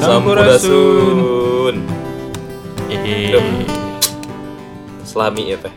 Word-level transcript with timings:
Sampurasun. 0.00 1.76
Duh. 3.32 3.46
Selami 5.04 5.52
ya 5.52 5.58
teh. 5.60 5.74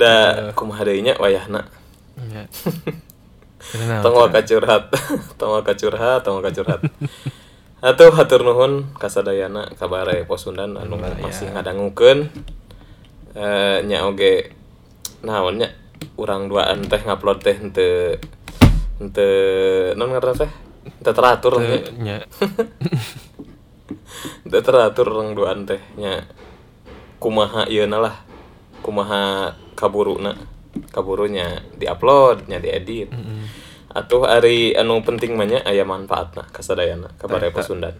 Da 0.00 0.48
kumaha 0.56 0.88
deui 0.88 1.04
nya 1.04 1.12
wayahna. 1.20 1.68
Ya. 2.32 2.48
Kenapa? 3.70 4.02
Tong 4.02 4.16
waka 4.16 4.40
curhat. 4.48 4.88
Tong 5.36 5.52
waka 5.52 5.76
curhat, 5.76 6.24
tong 6.24 6.40
waka 6.40 6.50
curhat. 6.56 6.80
Atuh 7.84 8.12
hatur 8.12 8.40
nuhun 8.44 8.96
kasadayana 8.96 9.72
kabare 9.76 10.24
posundan 10.24 10.80
anu 10.80 10.96
masih 10.96 11.52
ngadangukeun. 11.52 12.32
Eh 13.36 13.78
nya 13.84 14.08
oge 14.08 14.56
naon 15.20 15.60
nya 16.00 16.08
urang 16.16 16.48
duaan 16.48 16.84
teh 16.88 17.00
ngupload 17.00 17.38
teh 17.44 17.56
henteu 17.56 18.16
henteu 19.00 19.32
non 19.96 20.12
ngaranna 20.12 20.44
teh? 20.44 20.50
Henteu 21.00 21.12
teratur 21.12 21.60
nya. 22.00 22.24
Udah 24.48 24.62
teratur 24.66 25.06
orang 25.12 25.36
duaan 25.36 25.60
teh 25.68 25.80
nya. 26.00 26.24
Kumaha 27.20 27.68
ieu 27.68 27.84
lah 27.84 28.16
kumaha 28.80 29.52
kaburuna 29.76 30.32
kaburunya 30.88 31.60
diupload 31.76 32.48
nya 32.48 32.60
diedit. 32.60 33.12
Mm-mm. 33.12 33.68
atuh 33.90 34.22
ari 34.22 34.70
anu 34.78 35.02
penting 35.02 35.34
mah 35.34 35.42
nya 35.50 35.58
aya 35.66 35.82
manfaatna 35.82 36.46
kasadayana 36.54 37.10
kabare 37.18 37.50
Eta. 37.50 37.60
Pasundan. 37.60 37.94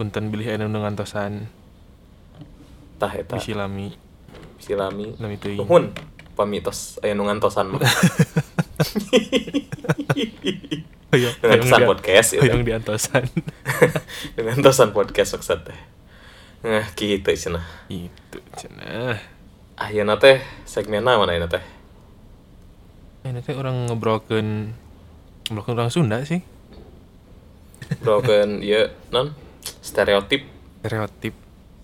Punten 0.00 0.32
bilih 0.32 0.56
anu 0.58 0.72
ngantosan. 0.72 1.46
Tah 2.98 3.12
eta. 3.12 3.36
Bisilami. 3.36 3.94
Silami 4.58 5.12
lami 5.20 5.36
teuing. 5.36 5.68
Pamitos 6.34 6.98
aya 7.00 7.14
nu 7.14 7.24
ngantosan 7.24 7.70
mah 7.70 7.80
Hoyong 11.14 11.34
ngantosan 11.40 11.80
di- 11.80 11.86
podcast 11.86 12.28
ya 12.34 12.40
Hoyong 12.42 12.62
diantosan. 12.66 13.22
ngantosan 14.36 14.90
podcast 14.90 15.30
maksud 15.34 15.60
teh 15.62 15.80
nah 16.64 16.84
kitu 16.92 17.28
cenah 17.30 17.62
Itu 17.86 18.40
cenah. 18.52 19.20
ayeuna 19.76 20.16
teh 20.16 20.38
segmen 20.64 21.04
naon 21.04 21.28
ayeuna 21.28 21.46
teh 21.46 21.62
Ini 23.22 23.40
teh 23.40 23.52
orang 23.52 23.86
ngebrolkeun 23.86 24.48
ngebrolkeun 25.46 25.76
orang 25.76 25.88
Sunda 25.88 26.18
sih. 26.22 26.40
broken 28.00 28.58
ieu 28.58 28.88
non 29.10 29.36
stereotip 29.80 30.42
Stereotip 30.80 31.34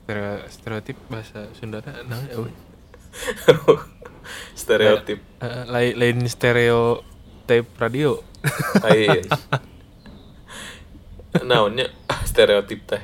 Stereo, 0.03 0.43
stereotip 0.49 0.97
bahasa 1.07 1.47
Sunda 1.55 1.79
nah 2.03 2.19
euy. 2.35 2.51
stereotip 4.53 5.21
Eh, 5.41 5.65
lain 5.67 5.93
lain 5.97 6.19
stereo 6.27 7.01
tape 7.45 7.69
radio. 7.77 8.21
lain 8.85 9.25
naonnya 11.41 11.87
stereotip 12.25 12.81
teh 12.87 13.03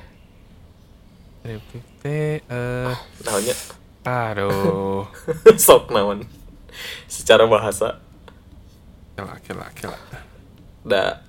Stereotip 1.40 1.84
teh 2.00 2.42
eh 2.42 2.94
naonnya 3.22 3.54
aduh. 4.02 5.06
sok 5.58 5.90
naon 5.90 6.26
secara 7.06 7.46
bahasa 7.46 8.02
Kela 9.16 9.32
kela 9.40 9.66
kela. 9.72 9.96
da 10.84 11.24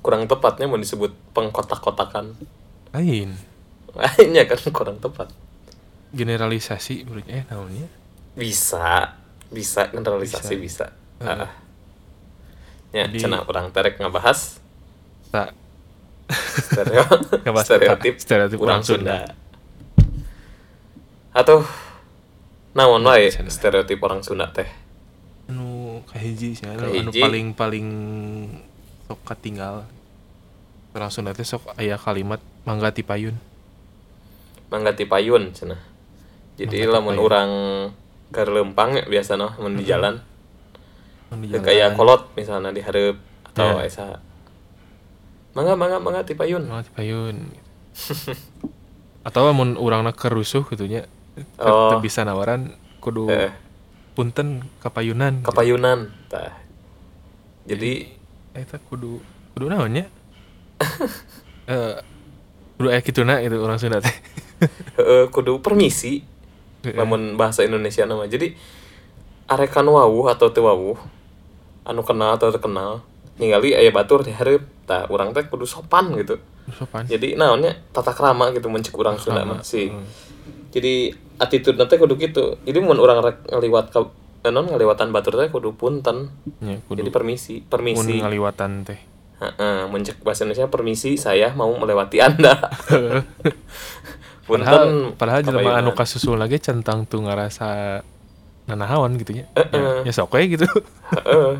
kurang 0.00 0.26
tepatnya 0.26 0.68
mau 0.68 0.76
disebut 0.76 1.12
pengkotak-kotakan 1.32 2.36
Lain. 2.92 3.32
lainnya 3.90 4.44
kan 4.44 4.60
kurang 4.70 4.98
tepat 4.98 5.30
Generalisasi 6.10 7.06
menurut 7.06 7.24
eh 7.26 7.46
naonnya? 7.46 7.86
bisa 8.34 9.14
bisa 9.50 9.90
generalisasi 9.90 10.54
bisa, 10.56 10.94
Heeh. 11.18 11.42
Ah. 11.42 11.50
ya 12.94 13.06
Jadi- 13.10 13.18
cenah 13.22 13.42
kurang 13.42 13.74
terek 13.74 13.98
ngabahas 13.98 14.62
Tak. 15.30 15.54
Stereo 16.70 17.02
Ngebahas 17.42 17.66
stereotip 17.66 18.14
stereotip 18.18 18.58
orang 18.62 18.82
orang 18.82 18.86
Sunda. 18.86 19.14
Sunda. 19.26 19.34
Atau 21.30 21.62
naon 22.74 23.02
wae 23.02 23.30
Cenah. 23.30 23.50
stereotip 23.50 23.98
orang 24.02 24.22
Sunda 24.22 24.50
teh? 24.50 24.66
Anu 25.50 26.02
kahiji 26.06 26.54
sih 26.54 26.66
anu, 26.66 26.86
anu 26.86 27.10
paling 27.10 27.46
paling 27.54 27.86
sok 29.10 29.20
katinggal. 29.26 29.86
Orang 30.94 31.10
Sunda 31.10 31.34
teh 31.34 31.46
sok 31.46 31.74
aya 31.74 31.98
kalimat 31.98 32.38
mangga 32.62 32.90
ti 32.94 33.02
payun 33.02 33.34
mangga 34.70 34.94
ti 34.94 35.02
payun 35.02 35.50
cenah. 35.50 35.82
Jadi 36.54 36.86
lamun 36.86 37.18
payun. 37.18 37.50
Ke 38.30 38.42
lempang 38.42 38.94
ya 38.94 39.04
biasa 39.04 39.34
noh 39.34 39.52
mun 39.58 39.74
di 39.74 39.84
jalan. 39.84 40.18
Di 41.30 41.56
kayak 41.56 41.94
kolot 41.94 42.30
misalnya 42.34 42.70
di 42.70 42.82
hareup 42.82 43.18
atau 43.50 43.78
Ya. 43.78 43.86
esa. 43.86 44.06
Mangga 45.54 45.74
mangga 45.74 45.98
mangga 45.98 46.22
ti 46.22 46.34
payun. 46.34 46.66
Mangga 46.66 46.86
ti 46.86 46.92
payun. 46.94 47.36
Atau 49.26 49.50
mun 49.50 49.76
urangna 49.76 50.10
kerusuh 50.10 50.64
gitu 50.66 50.86
nya 50.86 51.04
Oh. 51.56 51.96
bisa 51.98 52.22
nawaran 52.22 52.74
kudu 52.98 53.26
Eh. 53.28 53.52
punten 54.12 54.66
kapayunan 54.78 55.40
kapayunan 55.42 56.10
tah. 56.26 56.52
Jadi 57.64 58.10
eta 58.52 58.76
kudu 58.80 59.22
kudu 59.52 59.66
naon 59.66 59.90
nya? 59.92 60.04
Eh 61.68 61.94
kudu 62.74 62.88
aya 62.88 63.00
kituna 63.00 63.38
gitu 63.40 63.60
orang 63.60 63.78
Sunda 63.78 64.00
teh. 64.00 64.12
Kudu 65.34 65.60
permisi 65.60 66.20
Lamun 66.84 67.36
bahasa 67.36 67.64
Indonesia 67.66 68.04
nama. 68.08 68.24
Jadi 68.24 68.56
arekan 69.50 69.84
wawuh 69.84 70.30
atau 70.30 70.54
teu 70.54 70.64
wawuh 70.64 70.96
anu 71.82 72.06
kenal 72.06 72.38
atau 72.38 72.54
teu 72.54 72.62
kenal 72.62 73.02
ningali 73.40 73.72
aya 73.72 73.88
batur 73.90 74.20
di 74.22 74.30
hareup 74.36 74.62
tah 74.84 75.08
urang 75.08 75.32
teh 75.32 75.42
kudu 75.48 75.64
sopan 75.64 76.12
gitu. 76.20 76.36
Sopan. 76.70 77.08
Jadi 77.08 77.34
naonnya 77.34 77.72
tata 77.90 78.12
krama 78.12 78.52
gitu 78.52 78.68
mencek 78.68 78.94
urang 78.94 79.16
Sunda 79.16 79.42
Krama, 79.42 79.58
mah 79.58 79.60
sih. 79.64 79.88
heeh. 79.90 80.28
jadi 80.70 81.10
attitude 81.40 81.80
nanti 81.80 81.96
kudu 81.98 82.14
gitu. 82.20 82.60
Jadi 82.62 82.78
mun 82.78 83.00
orang 83.00 83.24
rek 83.24 83.48
ngaliwat 83.48 83.90
ke 83.90 84.00
eh, 84.46 84.52
non 84.54 84.68
ngaliwatan 84.68 85.10
batur 85.10 85.40
teh 85.40 85.48
kudu 85.50 85.74
punten. 85.74 86.30
Nya 86.62 86.78
kudu 86.86 87.02
jadi 87.02 87.10
permisi 87.10 87.64
mun 87.64 87.70
permisi 87.72 88.14
ngaliwatan 88.22 88.86
teh. 88.86 89.00
Heeh, 89.40 89.88
mencek 89.88 90.20
bahasa 90.20 90.44
Indonesia 90.44 90.68
permisi 90.68 91.16
saya 91.16 91.56
mau 91.56 91.72
melewati 91.72 92.20
anda 92.20 92.60
padahal 94.50 95.14
padahal 95.14 95.40
jelema 95.46 95.78
anu 95.78 95.94
kasusul 95.94 96.34
lagi 96.34 96.58
centang 96.58 97.06
tuh 97.06 97.22
ngerasa 97.22 98.02
nanahawan 98.66 99.14
gitu 99.18 99.38
nya 99.38 99.46
Heeh. 99.54 100.06
ya, 100.06 100.10
ya 100.10 100.12
sok 100.14 100.34
we 100.34 100.58
gitu. 100.58 100.66
Heeh. 101.14 101.58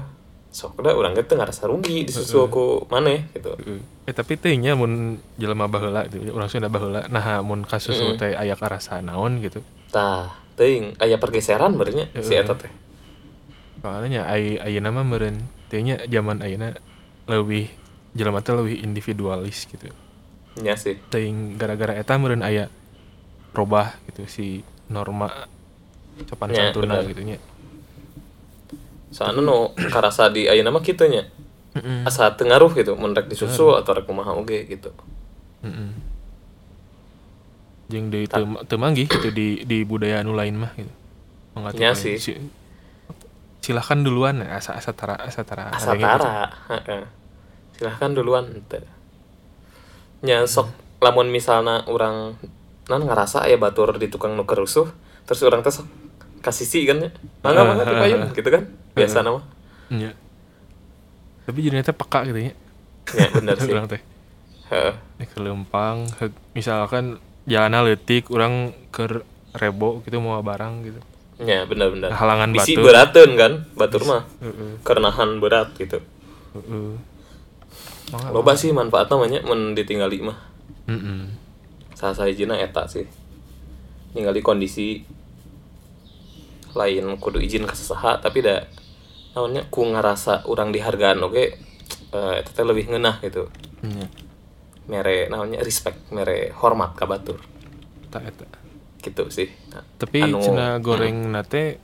sok 0.51 0.83
da 0.83 0.99
urang 0.99 1.15
teh 1.15 1.39
ngerasa 1.39 1.71
rugi 1.71 2.03
disusul 2.11 2.51
ku 2.51 2.83
maneh 2.91 3.31
gitu. 3.39 3.55
Eh 4.03 4.11
tapi 4.11 4.35
teh 4.35 4.51
nya 4.59 4.75
mun 4.75 5.23
jelema 5.39 5.71
baheula 5.71 6.11
gitu. 6.11 6.35
Urang 6.35 6.51
Sunda 6.51 6.67
baheula 6.67 7.07
nah 7.07 7.39
mun 7.39 7.63
kasusul 7.63 8.19
teh 8.19 8.35
aya 8.35 8.59
karasa 8.59 8.99
naon 8.99 9.39
gitu. 9.39 9.63
Tah 9.95 10.35
teuing 10.59 10.99
aya 10.99 11.23
pergeseran 11.23 11.79
berenya 11.79 12.11
si 12.19 12.35
eta 12.35 12.59
teh. 12.59 12.71
Soalnya 13.79 14.27
ai 14.27 14.59
ayeuna 14.59 14.91
mah 14.91 15.07
meureun 15.07 15.39
teh 15.71 15.79
nya 15.87 16.03
zaman 16.11 16.43
ayeuna 16.43 16.75
leuwih 17.31 17.71
jelema 18.19 18.43
teh 18.43 18.51
leuwih 18.51 18.83
individualis 18.83 19.71
gitu. 19.71 19.87
Nya 20.59 20.75
sih. 20.75 20.99
Teuing 21.15 21.63
gara-gara 21.63 21.95
eta 21.95 22.19
meureun 22.19 22.43
aya 22.43 22.67
robah 23.51 23.95
gitu 24.11 24.27
si 24.31 24.47
norma 24.87 25.29
sopan 26.29 26.51
Ya, 26.53 26.71
santuna 26.71 27.01
gitu 27.07 27.23
nya 27.25 27.39
soalnya 29.11 29.43
no 29.43 29.75
karasa 29.91 30.31
di 30.31 30.47
ayeuna 30.47 30.71
mah 30.71 30.85
kitu 30.85 31.07
nya 31.11 31.27
Heeh. 31.75 32.07
asa 32.07 32.31
teu 32.35 32.47
ngaruh 32.47 32.71
gitu 32.75 32.95
mun 32.99 33.15
rek 33.15 33.27
disusul 33.31 33.75
atau 33.79 33.95
rek 33.95 34.07
kumaha 34.07 34.35
oge 34.35 34.67
gitu 34.67 34.91
Heeh. 35.67 35.91
Jeung 37.91 38.07
deui 38.07 38.31
teu 38.31 38.47
teu 38.71 38.79
manggih 38.79 39.11
gitu 39.11 39.35
di 39.35 39.67
di 39.67 39.83
budaya 39.83 40.23
anu 40.23 40.31
lain 40.39 40.55
mah 40.55 40.71
gitu. 40.79 40.93
Nya 41.75 41.91
lain. 41.91 41.99
sih. 41.99 42.17
Si- 42.23 42.39
silahkan 43.61 43.99
duluan 44.01 44.41
asa 44.47 44.79
asa 44.79 44.95
tara 44.95 45.19
asa 45.21 45.43
tara 45.45 45.69
asa 45.75 45.93
gitu. 45.99 46.07
tara 46.07 46.49
heeh. 46.71 47.03
silahkan 47.77 48.11
duluan 48.15 48.47
ente 48.57 48.81
nya 50.25 50.47
sok 50.49 50.71
lamun 51.03 51.29
misalna 51.29 51.85
orang 51.91 52.39
nan 52.91 53.01
ngerasa 53.01 53.47
aya 53.47 53.55
batur 53.55 53.95
di 53.95 54.07
tukang 54.07 54.35
nu 54.35 54.43
kerusuh 54.43 54.91
terus 55.23 55.41
orang 55.41 55.63
teh 55.63 55.71
sok 55.71 55.87
kasisi 56.41 56.83
kan 56.83 56.99
ya 56.99 57.11
mangga 57.41 57.63
mangga 57.63 57.85
ti 57.85 57.95
payun 57.95 58.21
gitu 58.33 58.49
kan 58.49 58.67
biasa 58.93 59.23
nama 59.23 59.39
Nya. 59.89 60.11
Tapi 61.43 61.59
jadi 61.61 61.81
teh 61.81 61.91
peka 61.93 62.23
gitu 62.25 62.39
ya. 62.41 62.53
ya 63.09 63.27
bener 63.33 63.59
sih 63.61 63.69
Urang 63.69 63.87
teh. 63.87 63.99
Heeh. 64.67 64.95
Di 65.19 65.25
ke 65.25 65.39
Lempang, 65.39 66.07
heug- 66.17 66.39
misalkan 66.53 67.19
jalanna 67.43 67.83
leutik 67.83 68.27
urang 68.29 68.71
ke 68.89 69.23
rebo 69.53 69.99
gitu 70.01 70.19
mau 70.19 70.39
barang 70.41 70.75
gitu. 70.85 71.01
ya 71.41 71.65
bener 71.65 71.91
Halangan 72.07 72.53
bisi 72.53 72.75
batur. 72.75 72.85
berateun 72.85 73.31
kan 73.35 73.53
batur 73.73 74.03
mah 74.05 74.23
kerenahan 74.83 75.39
berat 75.39 75.73
gitu 75.75 75.99
Heeh. 76.53 76.93
Mangga. 78.11 78.31
loba 78.31 78.53
sih 78.55 78.71
manfaat 78.71 79.07
namanya 79.07 79.41
mun 79.43 79.73
ditinggali 79.73 80.21
mah 80.21 80.39
Heeh. 80.87 81.40
Salah 82.01 82.17
sahijina 82.17 82.57
eta 82.57 82.89
sih. 82.89 83.05
Ningali 84.17 84.41
kondisi 84.41 85.05
lain 86.73 87.05
kudu 87.21 87.45
izin 87.45 87.69
ke 87.69 87.77
tapi 88.25 88.41
da 88.41 88.65
naonnya 89.37 89.69
ku 89.69 89.85
ngerasa 89.85 90.49
orang 90.49 90.73
dihargaan 90.73 91.21
oke 91.21 91.45
eh 92.11 92.35
eta 92.41 92.51
teh 92.57 92.65
lebih 92.65 92.89
ngeunah 92.89 93.21
gitu. 93.21 93.53
Nya, 93.85 94.09
mere 94.89 95.29
naonnya 95.29 95.61
respect 95.61 96.09
mere 96.09 96.57
hormat 96.57 96.97
ka 96.97 97.05
batur. 97.05 97.37
Tak 98.09 98.25
eta. 98.25 98.47
gitu 99.01 99.33
sih. 99.33 99.49
Nah, 99.73 99.81
Tapi 99.97 100.29
anu- 100.29 100.45
cenah 100.45 100.77
goreng 100.85 101.33
nate 101.33 101.81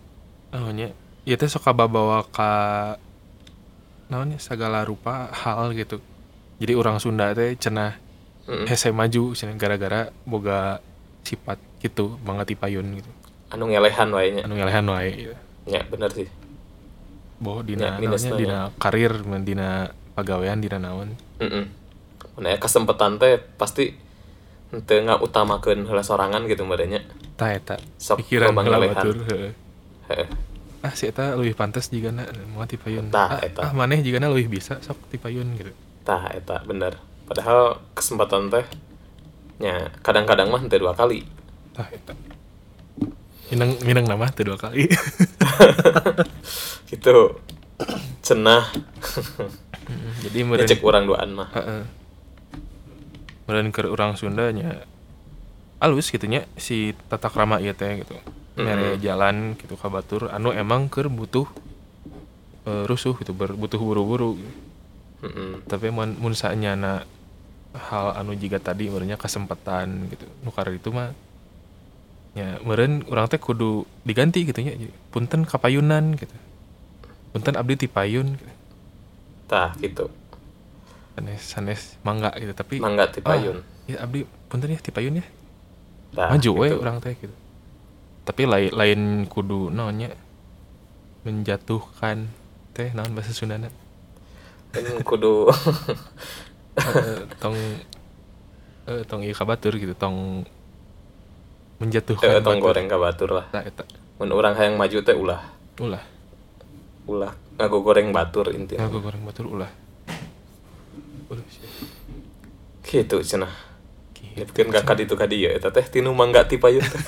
naonnya 0.53 0.93
ieu 1.25 1.37
teh 1.41 1.49
sok 1.49 1.73
bawa 1.73 2.29
ka 2.29 2.53
naonnya 4.12 4.37
segala 4.37 4.85
rupa 4.85 5.33
hal 5.33 5.73
gitu. 5.73 6.01
Jadi 6.61 6.73
orang 6.77 7.01
Sunda 7.01 7.33
teh 7.33 7.57
cenah 7.57 8.06
mm, 8.47 8.67
hese 8.71 8.91
maju 8.95 9.35
cenah 9.35 9.59
gara-gara 9.59 10.11
boga 10.27 10.81
sifat 11.27 11.59
gitu 11.83 12.19
banget 12.23 12.55
payun 12.59 12.87
gitu. 12.99 13.11
anu 13.51 13.71
ngelehan 13.71 14.11
wae 14.11 14.29
nya 14.35 14.43
Anu 14.47 14.55
ngelehan 14.59 14.87
wae 14.91 15.11
gitu. 15.15 15.35
nya 15.71 15.83
bener 15.87 16.11
sih 16.11 16.27
Boh 17.37 17.61
Ya, 17.61 17.69
dina 17.69 17.89
minusnya 18.01 18.33
naonnya 18.33 18.49
dina 18.49 18.59
karir 18.81 19.13
dina 19.45 19.69
pagawean 20.17 20.59
dina 20.65 20.81
naon. 20.81 21.13
Heeh. 21.41 21.69
Mun 22.37 22.49
aya 22.49 22.57
kesempatan 22.57 23.21
teh 23.21 23.37
pasti 23.61 23.93
henteu 24.73 25.05
ngautamakeun 25.05 25.85
heula 25.85 26.01
sorangan 26.01 26.49
gitu 26.49 26.65
merenya. 26.65 27.05
Tah 27.37 27.53
eta 27.53 27.77
Sok 28.01 28.25
pikiran 28.25 28.57
batur 28.57 29.21
heeh. 29.29 30.29
Ah 30.81 30.93
si 30.97 31.13
eta 31.13 31.37
leuwih 31.37 31.53
pantes 31.53 31.93
jigana 31.93 32.25
moal 32.57 32.65
ti 32.65 32.81
payun. 32.81 33.13
Tah, 33.13 33.37
ah, 33.37 33.41
eta. 33.45 33.69
ah 33.69 33.73
maneh 33.77 34.01
jigana 34.01 34.33
leuwih 34.33 34.49
bisa 34.49 34.81
sok 34.81 34.97
ti 35.13 35.21
payun 35.21 35.53
gitu. 35.61 35.73
Tah 36.09 36.33
eta 36.33 36.65
bener. 36.65 36.97
Padahal 37.26 37.82
kesempatan 37.99 38.49
teh 38.49 38.67
nya 39.58 39.90
kadang-kadang 40.00 40.52
mah 40.52 40.62
henteu 40.62 40.78
dua 40.78 40.94
kali. 40.94 41.26
Tah 41.75 41.88
eta. 41.90 42.14
Minang 43.50 43.78
minang 43.87 44.06
nama 44.06 44.31
teu 44.31 44.46
dua 44.46 44.58
kali. 44.58 44.87
Gitu. 46.90 47.17
Cenah 48.23 48.73
Jadi 50.25 50.38
meureun 50.43 50.64
ngecek 50.64 50.81
urang 50.82 51.05
duaan 51.06 51.31
mah. 51.34 51.50
heeh. 51.55 51.82
Meureun 53.46 53.70
keur 53.75 53.90
urang 53.90 54.19
Sunda 54.19 54.50
nya 54.50 54.87
alus 55.76 56.08
gitu 56.08 56.25
nya 56.25 56.49
si 56.56 56.96
tata 57.11 57.31
krama 57.31 57.62
ieu 57.62 57.75
teh 57.75 58.02
gitu. 58.02 58.14
Mere 58.56 58.96
jalan 59.02 59.58
gitu 59.61 59.76
ka 59.76 59.93
batur 59.93 60.32
anu 60.32 60.50
emang 60.55 60.88
keur 60.88 61.12
butuh 61.12 61.46
eh, 62.67 62.82
rusuh 62.88 63.14
gitu 63.20 63.37
ber, 63.37 63.52
butuh 63.55 63.78
buru-buru 63.78 64.40
gitu. 64.40 64.52
Heeh. 65.17 65.64
tapi 65.64 65.88
mun 65.88 66.12
mun 66.20 66.37
saenyana 66.37 67.08
hal 67.76 68.17
anu 68.17 68.32
jiga 68.37 68.58
tadi 68.58 68.88
merenya 68.93 69.17
kesempatan 69.20 70.08
gitu 70.12 70.25
nukar 70.44 70.67
itu 70.73 70.88
mah 70.90 71.12
ya 72.37 72.61
meren 72.61 73.00
orang 73.08 73.26
teh 73.32 73.40
kudu 73.40 73.84
diganti 74.05 74.44
gitu 74.44 74.61
nya 74.61 74.76
Jadi, 74.76 74.93
punten 75.12 75.40
kapayunan 75.49 76.05
gitu 76.20 76.37
punten 77.32 77.55
abdi 77.56 77.75
ti 77.76 77.87
payun 77.88 78.37
gitu. 78.37 78.52
Tah 79.46 79.73
gitu. 79.81 80.11
sanes 81.17 81.40
sanes 81.49 81.81
mangga 82.05 82.31
gitu 82.37 82.52
tapi 82.52 82.76
Mangga 82.76 83.08
ti 83.08 83.20
payun. 83.25 83.56
ah, 83.64 83.88
ya 83.88 83.96
abdi 84.05 84.20
punten 84.52 84.69
ya 84.73 84.81
ti 84.81 84.93
payun 84.93 85.20
ya 85.20 85.26
Tah 86.17 86.32
maju 86.32 86.50
we 86.61 86.69
gitu. 86.69 86.81
orang 86.82 86.96
teh 87.00 87.14
gitu 87.17 87.32
tapi 88.26 88.43
lain 88.44 88.70
lain 88.75 89.00
kudu 89.31 89.70
naonnya 89.73 90.12
menjatuhkan 91.25 92.28
teh 92.76 92.93
naon 92.94 93.12
bahasa 93.17 93.32
Sundana 93.34 93.70
Kan 94.75 94.84
kudu 95.08 95.49
Eh, 96.76 97.25
tong 97.40 97.56
eh, 98.87 99.02
tong 99.08 99.25
ieu 99.25 99.32
kabatur 99.32 99.81
gitu 99.81 99.96
tong 99.96 100.44
menjatuhkan 101.81 102.28
eh, 102.28 102.40
tong 102.44 102.61
batur. 102.61 102.69
goreng 102.73 102.87
ka 102.88 102.96
batur 103.00 103.31
lah. 103.32 103.46
Tah, 103.49 103.64
eta 103.64 103.84
Mun 104.17 104.32
urang 104.32 104.56
hayang 104.56 104.81
maju 104.81 104.96
teh 105.05 105.17
ulah. 105.17 105.40
ulah 105.76 106.00
Ulah 107.05 107.32
ngago 107.56 107.81
goreng 107.81 108.12
batur 108.12 108.52
intinya. 108.52 108.84
ngaku 108.84 108.99
goreng 109.00 109.23
batur 109.25 109.46
ulah 109.49 109.70
ulah. 111.28 111.44
Gitu 112.84 113.17
cenah. 113.25 113.52
Gitu. 114.12 114.37
Nyetkeun 114.37 114.69
ka 114.73 114.81
kadi 114.84 115.08
itu 115.08 115.17
kadi 115.17 115.37
ya 115.49 115.50
eta 115.56 115.73
teh 115.73 115.84
tinu 115.84 116.12
mangga 116.12 116.44
ti 116.44 116.61
payun 116.61 116.84
teh. 116.84 117.00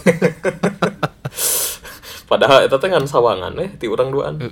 Padahal 2.31 2.65
eta 2.69 2.77
teh 2.81 2.89
ngan 2.89 3.05
sawangan 3.09 3.53
eh 3.61 3.71
ti 3.77 3.89
urang 3.89 4.09
duaan. 4.13 4.41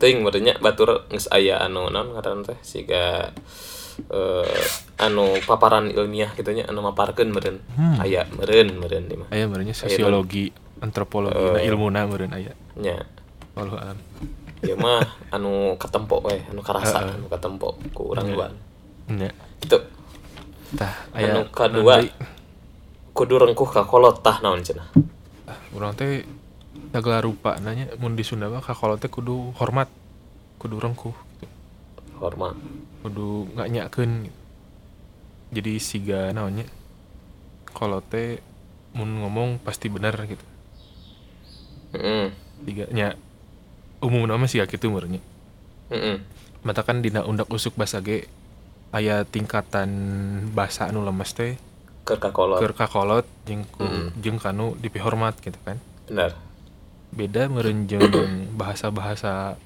Teuing 0.00 0.24
merenya 0.24 0.56
batur 0.56 1.04
geus 1.06 1.28
aya 1.28 1.60
anu 1.60 1.86
naon 1.86 2.16
ngaran 2.16 2.40
teh 2.42 2.56
siga 2.64 3.28
eh 4.08 4.64
anu 4.98 5.36
paparan 5.44 5.92
ilmiah 5.92 6.32
gitu 6.32 6.50
nya 6.50 6.64
anu 6.64 6.80
maparkeun 6.80 7.28
meureun. 7.28 7.60
Aya 8.00 8.24
meureun 8.32 8.72
meureun 8.74 9.04
di 9.04 9.14
mah. 9.14 9.28
aya 9.28 9.44
merenya 9.44 9.76
sosiologi 9.76 10.48
antropologi 10.80 11.36
na 11.36 11.60
ilmuna 11.60 12.08
meureun 12.08 12.32
aya 12.32 12.56
Nya. 12.74 12.96
wallahu 13.52 13.76
alam 13.76 13.98
Ya 14.60 14.76
mah 14.76 15.00
anu 15.30 15.76
katempo 15.76 16.20
we, 16.20 16.36
anu 16.48 16.60
karasa 16.60 17.00
Heeh. 17.00 17.16
anu 17.16 17.28
katempo 17.28 17.76
ku 17.92 18.12
urang 18.12 18.24
Nya. 18.24 18.34
duaan. 18.36 18.54
nya 19.10 19.30
Gitu. 19.60 19.76
tah 20.72 20.96
aya 21.12 21.36
Anu 21.36 21.52
kadua 21.52 22.00
deui? 22.00 22.08
kudu 23.12 23.36
rengkuh 23.36 23.68
ka 23.68 23.84
kolot 23.84 24.20
tah 24.20 24.40
naon 24.40 24.64
cenah. 24.64 24.88
ah, 25.44 25.58
urang 25.72 25.92
teh 25.92 26.24
segala 26.90 27.22
rupa 27.22 27.56
nanya 27.58 27.86
mun 27.96 28.14
di 28.14 28.26
Sunda 28.26 28.50
mah 28.50 28.60
kakolot 28.60 28.98
teh 28.98 29.06
kudu 29.06 29.54
hormat 29.56 29.86
kudu 30.58 30.76
rengkuh 30.76 31.14
gitu. 31.38 31.54
Hormat. 32.20 32.52
kudu 33.00 33.48
nggak 33.56 33.68
nyakeun 33.70 34.10
gitu. 34.28 34.38
jadi 35.50 35.72
siga 35.80 36.20
naonnya 36.30 36.66
kalau 37.72 38.02
teh 38.02 38.42
mun 38.92 39.22
ngomong 39.22 39.62
pasti 39.62 39.86
benar 39.88 40.12
gitu 40.26 40.44
Heeh. 41.96 42.28
tiga 42.66 42.84
nya 42.92 43.14
umum 44.02 44.26
nama 44.28 44.44
sih 44.44 44.60
gitu 44.60 44.90
merenya 44.90 45.22
Heeh. 45.88 46.20
mata 46.60 46.82
kan 46.84 47.00
dina 47.00 47.24
undak 47.24 47.48
usuk 47.48 47.72
basa 47.72 48.02
ge 48.02 48.28
aya 48.90 49.22
tingkatan 49.24 49.88
bahasa 50.52 50.90
anu 50.90 51.06
lemes 51.06 51.32
teh 51.32 51.54
Keur 52.04 52.18
ka 52.18 52.34
kolot. 52.34 52.58
keur 52.58 52.74
kakolot 52.74 53.26
jeung 53.46 53.62
ku 53.70 53.86
Mm. 53.86 54.08
jeung 54.18 54.38
kanu 54.42 54.74
dipihormat 54.76 55.38
gitu 55.38 55.56
kan 55.62 55.78
Benar. 56.10 56.34
Beda 57.10 57.50
meureun 57.50 57.84
jeung 57.84 58.06
bahasa-bahasa 58.54 59.58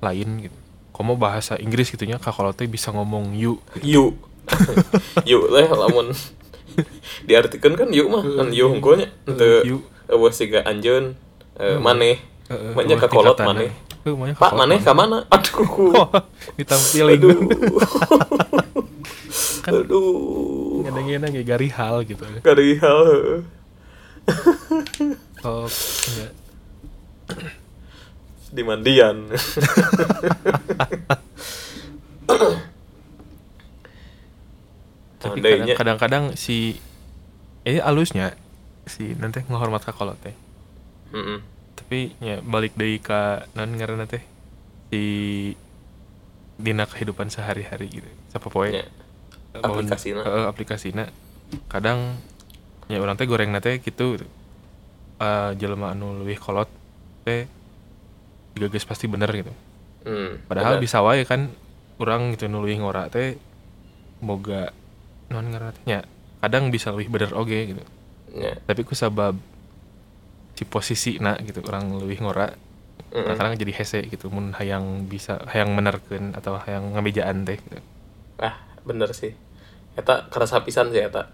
lain 0.00 0.48
gitu. 0.48 0.56
Komo 0.90 1.12
bahasa 1.12 1.60
Inggris 1.60 1.92
gitunya 1.92 2.16
kakolot 2.16 2.56
teh 2.56 2.64
bisa 2.64 2.88
ngomong 2.88 3.36
you 3.36 3.60
Yu. 3.84 4.16
yu 5.28 5.38
teh 5.52 5.66
lamun 5.68 6.08
diartikeun 7.28 7.76
kan 7.76 7.88
yu 7.92 8.08
mah 8.08 8.24
kan 8.24 8.48
yu 8.48 8.72
hungkulnya 8.72 9.12
yu 9.68 9.84
eueuh 10.08 10.32
siga 10.32 10.64
anjeun 10.64 11.12
eh, 11.60 11.76
maneh. 11.76 12.16
Heeh, 12.48 12.72
Maknya 12.72 12.96
eueuh 12.96 13.04
ka 13.04 13.08
kolot 13.12 13.36
tingkatanna. 13.36 13.48
maneh. 13.52 13.70
Makanya 14.06 14.34
Pak 14.38 14.40
kakolot 14.40 14.56
maneh 14.56 14.78
ka 14.80 14.92
mana? 14.96 15.18
Aduh. 15.28 15.66
Ditampilin 16.56 17.18
aduh. 17.20 17.36
Kan 19.60 19.72
aduh. 19.84 20.80
kadang-kadang 20.86 21.30
kayak 21.34 21.46
gari 21.46 21.68
hal 21.68 21.96
gitu 22.06 22.22
Kari 22.40 22.78
hal 22.80 22.98
heueuh. 23.04 23.42
oh 25.44 25.66
enggak 25.68 26.32
di 28.50 28.62
mandian. 28.62 29.26
Tapi 35.18 35.74
kadang-kadang 35.74 36.38
si 36.38 36.78
eh 37.66 37.82
alusnya 37.82 38.38
si 38.86 39.18
nanti 39.18 39.42
ngehormat 39.42 39.82
ka 39.82 39.90
kolot 39.90 40.14
teh. 40.22 40.34
Tapi 41.76 42.14
ya 42.22 42.38
balik 42.40 42.78
dari 42.78 43.02
ka 43.02 43.50
non 43.58 43.74
ngaranna 43.74 44.06
teh? 44.06 44.22
Si 44.94 45.02
dina 46.56 46.86
kehidupan 46.88 47.28
sehari-hari 47.28 47.90
gitu 47.90 48.08
siapa 48.32 48.48
poe? 48.48 48.70
Ya. 48.70 48.86
Aplikasina. 49.56 50.22
Heeh, 50.22 50.44
aplikasina. 50.46 51.04
Kadang 51.66 52.16
ya 52.86 53.02
orang 53.02 53.18
teh 53.18 53.26
goreng 53.26 53.50
teh 53.58 53.82
gitu 53.82 54.22
eh 55.18 55.50
jelema 55.58 55.90
anu 55.90 56.22
leuwih 56.22 56.38
kolot 56.38 56.70
teh 57.26 57.50
juga 58.54 58.70
geus 58.70 58.86
pasti 58.86 59.10
bener 59.10 59.28
gitu 59.34 59.50
Hmm, 60.06 60.38
padahal 60.46 60.78
benar. 60.78 60.84
bisa 60.86 61.02
wae 61.02 61.26
kan 61.26 61.50
orang 61.98 62.30
gitu 62.32 62.46
nu 62.46 62.62
leuwih 62.62 62.78
ngora 62.78 63.10
teh 63.10 63.34
boga 64.16 64.70
non 65.26 65.50
ngaranna 65.50 65.74
teh 65.74 65.82
nya 65.84 66.06
kadang 66.38 66.70
bisa 66.70 66.94
lebih 66.94 67.10
bener 67.10 67.34
oge 67.34 67.74
gitu 67.74 67.82
Ya. 68.30 68.54
tapi 68.62 68.84
ku 68.84 68.92
sabab 68.92 69.34
si 70.54 70.62
posisi 70.62 71.16
na 71.18 71.34
gitu 71.40 71.58
orang 71.64 71.88
lebih 71.98 72.20
ngora 72.20 72.52
Mm-mm. 73.10 73.26
kadang-kadang 73.26 73.56
jadi 73.58 73.72
hese 73.74 74.00
gitu 74.04 74.28
mun 74.28 74.52
hayang 74.52 75.04
bisa 75.04 75.40
hayang 75.48 75.72
menerkeun 75.72 76.30
atau 76.32 76.54
hayang 76.56 76.92
ngamejaan 76.92 77.42
teh 77.42 77.56
gitu. 77.56 77.80
ah 78.38 78.54
bener 78.84 79.10
sih 79.10 79.32
eta 79.96 80.28
kerasa 80.28 80.60
pisan 80.62 80.92
sih 80.92 81.00
eta 81.00 81.32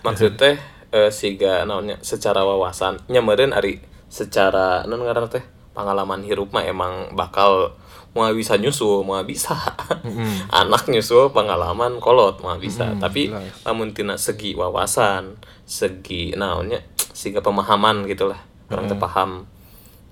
maksud 0.00 0.38
teh 0.38 0.54
eh, 0.90 1.10
siga 1.10 1.66
naonnya 1.66 1.98
secara 2.00 2.46
wawasan 2.46 3.02
nyameureun 3.06 3.50
ari 3.50 3.82
secara 4.06 4.86
non 4.86 5.02
ngaran 5.02 5.28
teh 5.28 5.44
pengalaman 5.76 6.24
hirup 6.24 6.56
mah 6.56 6.64
emang 6.64 7.12
bakal 7.12 7.76
mau 8.16 8.32
bisa 8.32 8.56
nyusul 8.56 9.04
mau 9.04 9.20
bisa. 9.20 9.52
Mm-mm. 10.00 10.48
anak 10.64 10.88
nyusul 10.88 11.36
pengalaman 11.36 12.00
kolot 12.00 12.40
mau 12.40 12.56
bisa. 12.56 12.96
Mm, 12.96 12.98
tapi 13.04 13.28
namun 13.68 13.92
tina 13.92 14.16
segi 14.16 14.56
wawasan 14.56 15.36
segi 15.68 16.32
naonnya 16.32 16.80
sehingga 17.18 17.44
pemahaman 17.44 18.08
gitulah. 18.08 18.40
Orang 18.72 18.88
teh 18.88 18.96
paham 18.96 19.44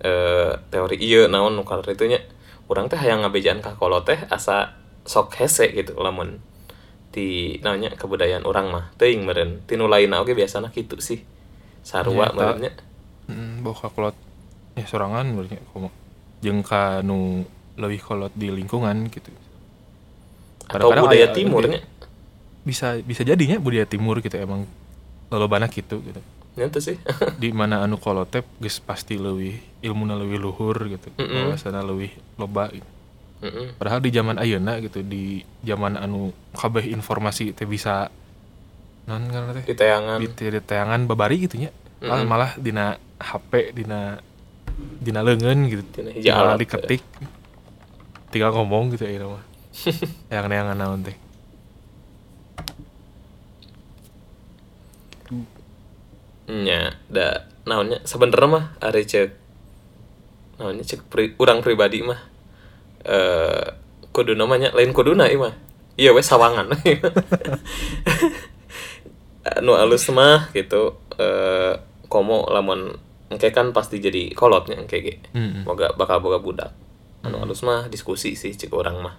eh 0.05 0.53
teori 0.69 1.01
iya 1.01 1.33
naon 1.33 1.57
nukar 1.57 1.81
itu 1.89 2.05
nya 2.05 2.21
orang 2.69 2.93
teh 2.93 3.01
hayang 3.01 3.25
ngabejaan 3.25 3.65
ka 3.65 3.73
kolot 3.81 4.05
teh 4.05 4.21
asa 4.29 4.77
sok 5.09 5.41
hese 5.41 5.73
gitu 5.73 5.97
lamun 5.97 6.45
di 7.09 7.57
namanya 7.65 7.97
kebudayaan 7.97 8.45
orang 8.45 8.69
mah. 8.69 8.85
Teuing 9.01 9.25
meureun 9.25 9.65
tinu 9.65 9.89
lainna 9.89 10.21
oge 10.21 10.37
biasana 10.37 10.69
kitu 10.69 11.01
sih. 11.01 11.25
Sarua 11.81 12.29
Iya, 12.33 12.57
tak. 12.61 12.94
Hmm, 13.25 13.65
bawa 13.65 13.75
kolot 13.89 14.17
ya 14.75 14.85
sorangan 14.85 15.25
berarti 15.33 15.57
komo 15.73 15.89
jeung 16.45 16.61
ka 16.61 17.01
nu 17.01 17.47
leuwih 17.81 18.03
kolot 18.03 18.33
di 18.37 18.53
lingkungan 18.53 19.09
gitu. 19.09 19.31
Atau 20.69 20.91
Kadang-kadang 20.93 21.05
budaya 21.09 21.27
aya- 21.29 21.37
timurnya 21.37 21.81
bisa 22.65 22.97
bisa 23.05 23.23
jadinya 23.25 23.61
budaya 23.61 23.85
timur 23.85 24.21
gitu 24.25 24.37
emang 24.37 24.65
lolobana 25.33 25.69
gitu 25.69 26.01
gitu. 26.05 26.21
Nyata 26.55 26.79
sih. 26.79 26.97
Di 27.43 27.51
mana 27.51 27.83
anu 27.83 27.99
kolotep 27.99 28.47
geus 28.63 28.79
pasti 28.79 29.19
leuwih 29.19 29.59
ilmuna 29.83 30.15
leuwih 30.15 30.39
luhur 30.39 30.77
gitu. 30.87 31.09
Mm-mm. 31.19 31.53
wawasanna 31.53 31.81
leuwih 31.85 32.13
loba 32.39 32.69
gitu. 32.73 32.89
Mm-mm. 33.45 33.77
padahal 33.77 34.01
di 34.01 34.09
zaman 34.09 34.41
ayeuna 34.41 34.81
gitu 34.81 35.05
di 35.05 35.45
zaman 35.61 36.01
anu 36.01 36.33
kabeh 36.57 36.89
informasi 36.89 37.53
teh 37.53 37.69
bisa 37.69 38.09
non 39.05 39.29
teh? 39.29 39.65
Di 39.69 39.75
tayangan 39.77 40.17
di, 40.17 40.29
di 40.33 40.61
tayangan 40.65 41.05
babari 41.05 41.45
gitu 41.45 41.61
nya 41.61 41.69
malah, 42.03 42.19
Mm-mm. 42.19 42.31
malah 42.31 42.51
dina 42.59 42.99
HP 43.21 43.77
dina 43.77 44.19
dina 44.99 45.21
leungeun 45.23 45.59
gitu. 45.71 46.03
Dina 46.03 46.11
alat, 46.35 46.59
diketik 46.59 47.05
tinggal 48.35 48.51
ngomong 48.51 48.91
gitu 48.91 49.07
ya 49.07 49.23
mah 49.23 49.47
yang 50.35 50.51
yang 50.51 50.75
naon 50.75 51.07
teh. 51.07 51.15
Nya 56.51 56.99
da 57.07 57.47
naonnya 57.63 58.03
sebenernya 58.03 58.51
mah 58.51 58.65
ari 58.83 59.07
cek 59.07 59.31
naonnya 60.59 60.83
cek 60.83 61.07
pri, 61.07 61.39
urang 61.39 61.63
pribadi 61.63 62.03
mah 62.03 62.19
eh 63.07 63.79
kudu 64.11 64.35
namanya 64.35 64.75
lain 64.75 64.91
kuduna 64.91 65.31
ieu 65.31 65.47
mah. 65.47 65.55
Iya 65.95 66.11
wes 66.11 66.27
sawangan. 66.27 66.75
Anu 69.45 69.77
alus 69.79 70.11
mah 70.11 70.51
gitu 70.51 70.99
eh 71.23 71.79
komo 72.15 72.47
lamun 72.47 72.95
engke 73.35 73.51
kan 73.51 73.75
pasti 73.75 73.99
jadi 73.99 74.31
kolotnya 74.39 74.79
engke 74.79 75.03
ge. 75.03 75.15
Moga 75.67 75.91
bakal 75.99 76.23
boga 76.23 76.39
budak. 76.39 76.71
Anu 77.27 77.43
alus 77.43 77.67
mah 77.67 77.91
diskusi 77.91 78.39
sih 78.39 78.55
cek 78.55 78.71
orang 78.71 79.03
mah. 79.03 79.17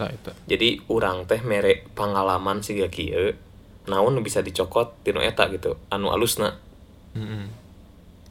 Nah 0.00 0.08
itu. 0.08 0.32
Jadi 0.48 0.80
orang 0.88 1.28
teh 1.28 1.44
merek 1.44 1.92
pengalaman 1.92 2.64
siga 2.64 2.88
kieu 2.88 3.36
naon 3.84 4.16
nu 4.16 4.24
bisa 4.24 4.40
dicokot 4.40 5.04
tinu 5.04 5.20
eta 5.20 5.52
gitu 5.52 5.76
anu 5.92 6.08
alusna. 6.08 6.56
Mm-mm. 7.10 7.50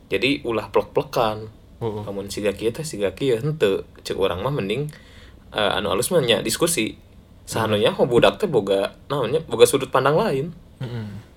jadi 0.08 0.40
ulah 0.48 0.72
plek-plekan. 0.72 1.52
Oh, 1.84 2.00
oh. 2.00 2.04
namun 2.08 2.32
siga 2.32 2.56
kieu 2.56 2.72
teh 2.72 2.88
siga 2.88 3.12
kieu 3.12 3.38
henteu 3.38 3.84
cek 4.08 4.16
orang 4.16 4.40
mah 4.40 4.56
mending 4.56 4.90
eh, 5.52 5.72
anu 5.78 5.94
alus 5.94 6.10
mah 6.10 6.24
nya 6.26 6.42
diskusi. 6.42 6.98
Sahanunya 7.46 7.94
oh 7.94 8.08
budak 8.08 8.40
teh 8.42 8.48
boga 8.50 8.98
naonnya 9.12 9.44
boga 9.46 9.68
sudut 9.70 9.92
pandang 9.94 10.18
lain. 10.18 10.56
Mm-mm. 10.80 11.29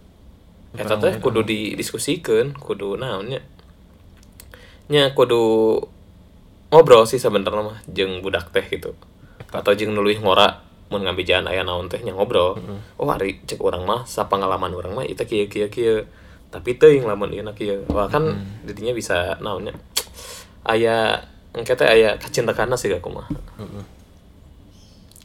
Eta 0.73 0.97
teh 0.97 1.21
kudu 1.21 1.45
didiskusikeun 1.45 2.57
kudu 2.57 2.97
naonnya 2.97 3.45
nya 4.89 5.13
kudu 5.13 5.77
ngobrol 6.73 7.05
sih 7.05 7.21
sebenarnya 7.21 7.63
mah 7.65 7.79
jeung 7.85 8.25
budak 8.25 8.49
teh 8.49 8.65
gitu. 8.65 8.97
Atau 9.53 9.77
jeung 9.77 9.93
nuluih 9.93 10.17
ngora 10.25 10.65
mun 10.89 11.05
ngabijaan 11.05 11.45
aya 11.45 11.61
naon 11.65 11.93
teh 11.93 12.01
nya 12.01 12.17
ngobrol. 12.17 12.57
Oh 12.97 13.09
hari 13.09 13.45
cek 13.45 13.61
orang 13.61 13.85
mah 13.85 14.09
sapangalaman 14.09 14.73
orang 14.73 14.93
mah 14.97 15.05
itu 15.05 15.21
kieu 15.29 15.49
kieu 15.53 15.69
kieu. 15.69 16.09
Tapi 16.49 16.81
teuing 16.81 17.05
lamun 17.05 17.33
ieu 17.33 17.45
kieu. 17.53 17.85
Wah 17.93 18.09
kan 18.09 18.41
didinya 18.65 18.97
bisa 18.97 19.37
naonnya 19.45 19.77
aya 20.65 21.29
engke 21.53 21.77
teh 21.77 21.85
aya 21.85 22.17
kacintakanna 22.17 22.81
sih 22.81 22.89
aku 22.89 23.13
mah. 23.13 23.29
Heeh. 23.61 23.85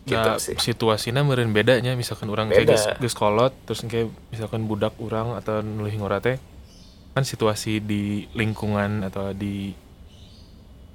Gitu 0.07 0.15
Nah, 0.15 0.39
sih. 0.39 0.55
situasinya 0.55 1.19
meureun 1.21 1.51
bedanya 1.51 1.91
misalkan 1.93 2.31
orang 2.31 2.47
kayak 2.47 2.63
Beda. 2.63 2.71
geus 2.73 2.85
geus 3.03 3.15
kolot 3.15 3.51
terus 3.67 3.83
kayak 3.83 4.07
misalkan 4.31 4.63
budak 4.63 4.95
orang 4.97 5.35
atau 5.35 5.59
nulih 5.59 5.99
ngora 5.99 6.23
teh 6.23 6.39
kan 7.11 7.21
situasi 7.21 7.83
di 7.83 8.23
lingkungan 8.31 9.03
atau 9.03 9.35
di 9.35 9.75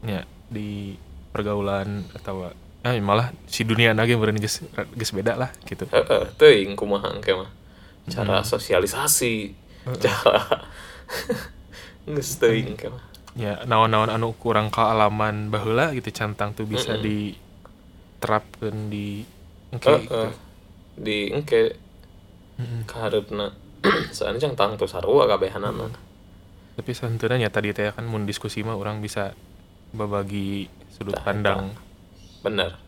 ya 0.01 0.25
di 0.49 0.97
pergaulan 1.29 2.09
atau 2.15 2.49
ah, 2.83 2.95
malah 2.99 3.31
si 3.45 3.63
dunia 3.63 3.93
lagi 3.93 4.17
meureun 4.17 4.41
geus 4.41 4.65
geus 4.97 5.13
beda 5.13 5.37
lah 5.37 5.51
gitu. 5.65 5.85
heeh 5.87 6.23
teuing 6.35 6.73
kumaha 6.73 7.13
engke 7.13 7.37
mah. 7.37 7.51
Cara 8.09 8.43
sosialisasi 8.43 9.55
cara 10.01 10.63
geus 12.09 12.39
teuing 12.39 12.75
mah. 12.89 13.05
Ya 13.33 13.65
naon-naon 13.65 14.13
anu 14.13 14.37
kurang 14.37 14.69
kealaman 14.69 15.49
baheula 15.49 15.97
gitu 15.97 16.13
cantang 16.13 16.53
tuh 16.53 16.69
bisa 16.69 16.99
di 16.99 17.33
engke 18.23 19.89
Heeh. 19.89 20.01
gitu. 20.01 20.21
di 20.95 21.19
engke 21.29 21.75
kaharepna 22.85 23.51
soalnya 24.15 24.39
cang 24.41 24.55
tang 24.55 24.71
tuh 24.77 24.87
sarua 24.87 25.27
kabehanana 25.27 25.91
Tapi 26.73 26.91
santeuna 26.93 27.37
nya 27.37 27.51
tadi 27.51 27.69
teh 27.71 27.91
kan 27.91 28.07
mun 28.07 28.25
diskusi 28.25 28.63
mah 28.63 28.73
orang 28.73 28.99
bisa 28.99 29.37
berbagi 29.91 30.65
sudut 30.89 31.13
Tah, 31.13 31.25
pandang. 31.27 31.75
bener 32.41 32.79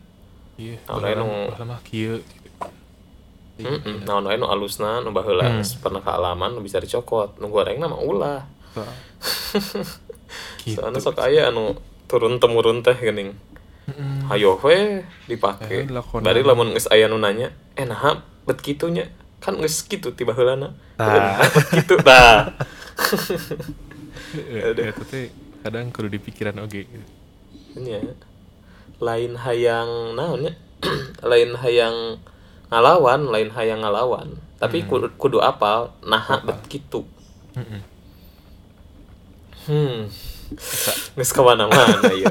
Iya, 0.55 0.79
Nah, 0.87 1.11
nu- 1.13 1.51
baheula 1.51 1.67
mah 1.67 1.81
kieu. 1.83 2.23
Heeh, 3.55 4.01
naon 4.01 4.23
wae 4.23 4.35
nu 4.35 4.47
alusna 4.47 4.99
nu 4.99 5.11
baheula 5.11 5.43
Hmm. 5.45 5.63
pernah 5.77 5.99
kealaman 5.99 6.55
nu 6.55 6.63
bisa 6.63 6.79
dicokot 6.79 7.37
nu 7.37 7.47
gorengna 7.47 7.85
mah 7.85 7.99
ulah 7.99 8.41
Tah. 8.71 8.87
Gitu. 10.63 10.75
soalnya 10.75 10.97
sok 10.97 11.21
aya 11.21 11.47
anu 11.47 11.75
turun 12.05 12.39
temurun 12.39 12.81
teh 12.81 12.95
geuning 12.95 13.35
Mm-mm. 13.95 14.27
hayo 14.27 14.59
we 14.59 14.99
dipake 15.25 15.65
Eh, 15.65 15.87
lakonan. 15.87 16.23
bari 16.23 16.41
lamun 16.41 16.71
geus 16.71 16.87
aya 16.87 17.07
nu 17.07 17.15
nanya 17.15 17.49
eh 17.73 17.83
nah 17.83 18.19
bet 18.43 18.59
kitu 18.59 18.87
nya 18.87 19.07
kan 19.39 19.55
geus 19.55 19.83
kitu 19.83 20.11
ti 20.11 20.21
baheulana 20.21 20.75
Tah. 20.95 21.07
Nah, 21.07 21.39
bet 21.39 21.67
kitu 21.73 21.95
Eh, 24.35 24.75
Eta 24.83 25.03
teh 25.05 25.31
kadang 25.61 25.89
kudu 25.89 26.07
dipikiran 26.09 26.59
oge. 26.59 26.83
gitu. 26.83 27.07
nya 27.77 27.99
lain 28.97 29.35
hayang 29.35 30.11
naonnya 30.11 30.55
lain 31.25 31.55
hayang 31.55 32.19
ngalawan 32.67 33.21
lain 33.25 33.49
hayang 33.49 33.79
ngalawan 33.79 34.35
tapi 34.55 34.83
kudu, 34.83 35.11
kudu 35.15 35.39
apal 35.39 35.91
nah 36.01 36.23
bet 36.41 36.59
kitu 36.67 37.03
Mm-mm. 37.53 37.81
hmm 39.65 39.99
geus 41.17 41.31
ke 41.33 41.41
mana-mana 41.41 42.05
ya 42.13 42.29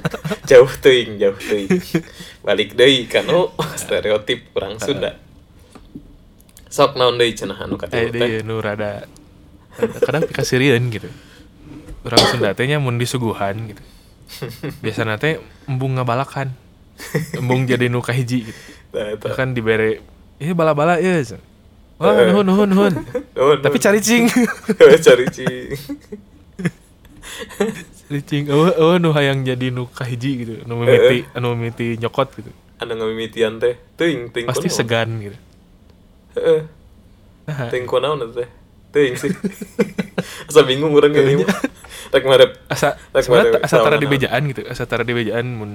jauh 0.50 0.70
teuing 0.78 1.18
jauh 1.18 1.34
teuing 1.34 1.70
balik 2.46 2.78
deui 2.78 3.10
kan 3.10 3.26
oh 3.26 3.50
stereotip 3.74 4.54
orang 4.54 4.78
Sunda 4.78 5.18
sok 6.70 6.94
naon 6.94 7.18
deui 7.18 7.34
cenah 7.34 7.58
anu 7.58 7.74
Eh 7.74 7.80
katilu 7.80 8.08
teh 8.12 8.20
dia 8.28 8.40
nu 8.46 8.60
rada 8.60 9.08
kadang 9.76 10.24
pikasirieun 10.28 10.82
gitu. 10.92 11.08
Orang 12.04 12.22
Sunda 12.28 12.52
teh 12.52 12.68
nya 12.68 12.76
mun 12.76 13.00
disuguhan 13.00 13.72
gitu. 13.72 13.82
Biasana 14.84 15.16
teh 15.16 15.40
embung 15.64 15.96
ngabalakan. 15.96 16.52
Embung 17.36 17.64
jadi 17.64 17.88
nu 17.88 18.04
kahiji 18.04 18.52
gitu. 18.52 18.60
Eta. 18.92 19.32
Kan 19.32 19.56
dibere 19.56 20.04
ini 20.36 20.52
bala-bala 20.52 21.00
ya. 21.00 21.16
Wah, 21.96 22.12
nuhun 22.28 22.44
nuhun 22.44 22.68
nuhun. 22.68 22.92
Nuhun, 23.36 23.58
Tapi 23.64 23.76
cari 23.80 24.04
cing. 24.04 24.28
cari 25.08 25.26
cing 25.32 25.72
Cari 28.06 28.20
cing. 28.22 28.48
Oh, 28.48 28.70
oh 28.70 28.94
nu 29.00 29.10
hayang 29.12 29.42
jadi 29.42 29.70
nu 29.74 29.90
kahiji 29.90 30.30
gitu. 30.46 30.54
Nu 30.64 30.80
mimiti, 30.80 31.26
anu 31.34 31.54
mimiti 31.56 31.96
nyokot 32.00 32.30
gitu. 32.36 32.52
anu 32.76 32.92
ngamimitian 32.92 33.56
teh 33.56 33.72
teuing 33.96 34.28
teuing 34.36 34.48
Pasti 34.52 34.68
segan 34.68 35.16
gitu. 35.20 35.36
heeh. 36.36 37.80
Kunaon 37.88 38.20
eta 38.28 38.44
teh 38.44 38.48
teuing 38.92 39.14
sih. 39.16 39.32
Asa 40.48 40.60
bingung 40.64 40.92
urang 40.92 41.12
gini 41.12 41.44
rek 42.12 42.24
marep 42.24 42.50
asa 42.70 42.96
Tak 43.12 43.20
sebenarnya 43.26 43.58
bade 43.58 43.66
asa 43.66 43.76
tara 43.82 43.96
di 43.98 44.08
bejaan 44.08 44.42
gitu. 44.52 44.62
Asa 44.64 44.84
tara 44.86 45.02
di 45.02 45.12
bejaan 45.12 45.46
mun 45.56 45.72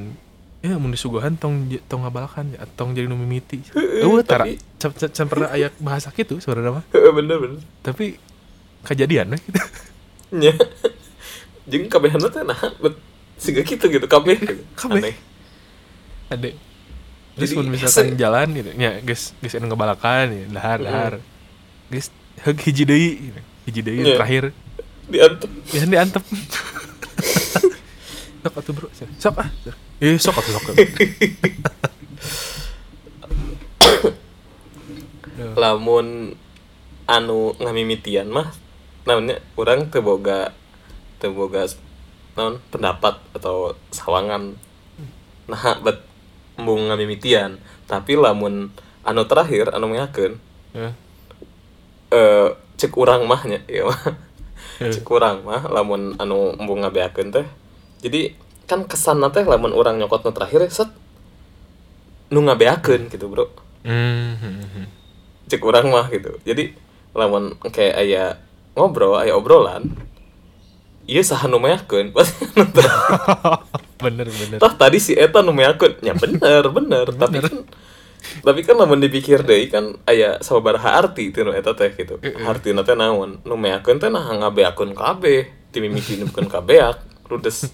ya 0.61 0.77
mun 0.77 0.93
disuguhan 0.93 1.41
tong 1.41 1.69
tong 1.89 2.05
ngabalakan 2.05 2.53
ya 2.53 2.65
tong 2.77 2.93
jadi 2.93 3.09
nu 3.09 3.17
mimiti. 3.17 3.61
Eueuh 3.75 4.21
tara 4.25 4.47
can, 4.79 5.27
pernah 5.27 5.49
aya 5.51 5.73
bahasa 5.81 6.13
gitu 6.13 6.37
sebenarnya 6.37 6.81
mah. 6.81 6.83
Heeh 6.93 7.11
bener 7.13 7.37
bener. 7.37 7.59
Tapi 7.81 8.17
kejadian 8.85 9.37
gitu. 9.37 9.59
Nya 10.37 10.53
jeung 11.69 11.85
kabehana 11.87 12.27
teh 12.29 12.41
nah 12.41 12.57
bet 12.81 12.95
siga 13.37 13.61
kitu 13.61 13.85
gitu 13.89 14.05
kabeh 14.05 14.37
Kabeh. 14.77 15.01
aneh. 15.01 15.15
Ade. 16.29 16.51
Terus 17.31 17.49
Jadi, 17.51 17.57
mun 17.57 17.67
misalkan 17.71 18.07
jalan 18.15 18.47
gitu 18.53 18.69
ya 18.75 18.91
geus 19.01 19.31
geus 19.39 19.55
anu 19.55 19.71
ngabalakan 19.71 20.25
ya 20.31 20.45
dahar 20.51 20.77
dahar. 20.79 21.13
Geus 21.89 22.07
heug 22.43 22.57
hiji 22.59 22.83
deui 22.83 23.09
gitu. 23.29 23.39
hiji 23.67 23.81
deui 23.81 24.01
Iya. 24.03 24.15
terakhir. 24.19 24.43
Diantep. 25.07 25.49
Ya 25.71 25.83
diantep. 25.85 26.23
Sok 28.41 28.57
atuh 28.57 28.73
bro. 28.73 28.87
Sok 29.21 29.35
ah. 29.37 29.49
Eh 30.01 30.17
sok 30.17 30.33
atuh 30.33 30.51
sok. 30.57 30.65
Lamun 35.57 36.37
anu 37.05 37.53
ngamimitian 37.57 38.29
mah 38.29 38.53
namanya 39.03 39.41
orang 39.57 39.89
teu 39.89 40.05
boga 40.05 40.53
teu 41.21 41.31
boga 41.37 41.69
non 42.33 42.57
pendapat 42.73 43.21
atau 43.37 43.77
sawangan. 43.93 44.57
Nah 45.45 45.63
bet 45.85 46.01
embung 46.57 46.89
ngamimitian 46.89 47.61
tapi 47.85 48.17
lamun 48.17 48.73
anu 49.05 49.21
terakhir 49.29 49.71
anu 49.71 49.91
mengakeun 49.93 50.41
Ya. 50.71 50.95
eh 52.15 52.47
cek 52.79 52.95
urang 52.95 53.27
mahnya 53.27 53.59
ya 53.67 53.83
mah. 53.83 54.01
Cek 54.79 55.03
urang 55.11 55.43
mah 55.43 55.67
lamun 55.67 56.15
anu 56.15 56.55
embung 56.55 56.79
ngabeakeun 56.79 57.27
teh. 57.27 57.43
Jadi 57.99 58.31
kan 58.71 58.87
kesan 58.87 59.19
teh 59.35 59.43
lamun 59.43 59.75
urang 59.75 59.99
nyokot 59.99 60.23
nu 60.23 60.31
terakhir 60.31 60.63
set 60.71 60.87
nu 62.31 62.39
ngabeakeun 62.47 63.11
gitu 63.11 63.27
bro. 63.27 63.51
Hmm. 63.83 64.87
cek 65.51 65.59
urang 65.59 65.91
mah 65.91 66.07
gitu. 66.07 66.39
Jadi 66.47 66.71
lamun 67.11 67.59
kayak 67.67 67.95
aya 67.99 68.39
ngobrol 68.79 69.19
aya 69.19 69.35
obrolan 69.35 69.91
iya 71.11 71.19
saha 71.27 71.51
nu 71.51 71.59
bener 74.01 74.27
bener. 74.31 74.57
Toh 74.57 74.73
tadi 74.79 74.97
si 74.97 75.13
Eta 75.13 75.43
nu 75.43 75.51
meyakeun 75.51 75.99
ya 75.99 76.15
bener 76.15 76.63
bener. 76.71 77.05
Tapi 77.21 77.37
kan 77.43 77.55
tapi 78.45 78.61
kan 78.61 78.77
lamun 78.77 79.01
dipikir 79.01 79.41
deui 79.41 79.65
kan 79.65 79.97
aya 80.05 80.37
sabaraha 80.45 80.93
arti 80.93 81.33
teh 81.33 81.41
nu 81.41 81.51
eta 81.57 81.73
teh 81.73 81.89
gitu. 81.89 82.21
Artina 82.45 82.85
teh 82.85 82.93
naon? 82.93 83.41
Nu 83.43 83.57
meyakeun 83.57 83.97
teh 83.99 84.13
nah 84.13 84.23
ngabeakeun 84.23 84.93
kabeh. 84.93 85.49
Timimiti 85.73 86.21
nukeun 86.21 86.51
kabeak 86.51 86.99
rudes 87.31 87.71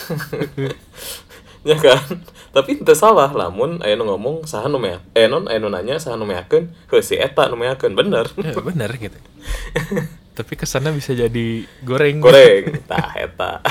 ya 1.68 1.76
kan? 1.76 2.20
Tapi 2.52 2.80
itu 2.80 2.94
salah 2.96 3.32
lamun 3.32 3.80
aya 3.84 3.96
nu 3.96 4.08
ngomong 4.08 4.48
saha 4.48 4.68
nu 4.68 4.80
meyak 4.80 5.04
eh 5.12 5.26
non 5.28 5.48
aya 5.50 5.58
nu 5.60 5.68
nanya 5.68 6.00
saha 6.00 6.16
nu 6.16 6.24
meyakeun 6.24 6.70
heuh 6.88 7.02
si 7.02 7.18
Eta 7.18 7.50
nu 7.50 7.58
meyakeun 7.58 7.92
bener. 7.98 8.30
Ya, 8.40 8.56
bener 8.56 8.90
gitu 8.96 9.18
tapi 10.34 10.54
kesannya 10.54 10.94
bisa 10.94 11.12
jadi 11.12 11.66
goreng. 11.82 12.22
Goreng. 12.22 12.80
Tah 12.86 13.14
Eta. 13.18 13.52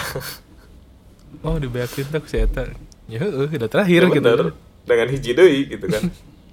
Oh 1.40 1.56
dibeakin 1.56 2.10
tuh 2.10 2.26
si 2.26 2.42
Eta. 2.42 2.68
Ya 3.08 3.22
udah 3.24 3.70
terakhir 3.70 4.02
Ya 4.06 4.12
gitu. 4.12 4.52
dengan 4.84 5.08
hiji 5.08 5.32
deui 5.38 5.70
gitu 5.72 5.86
kan. 5.88 6.10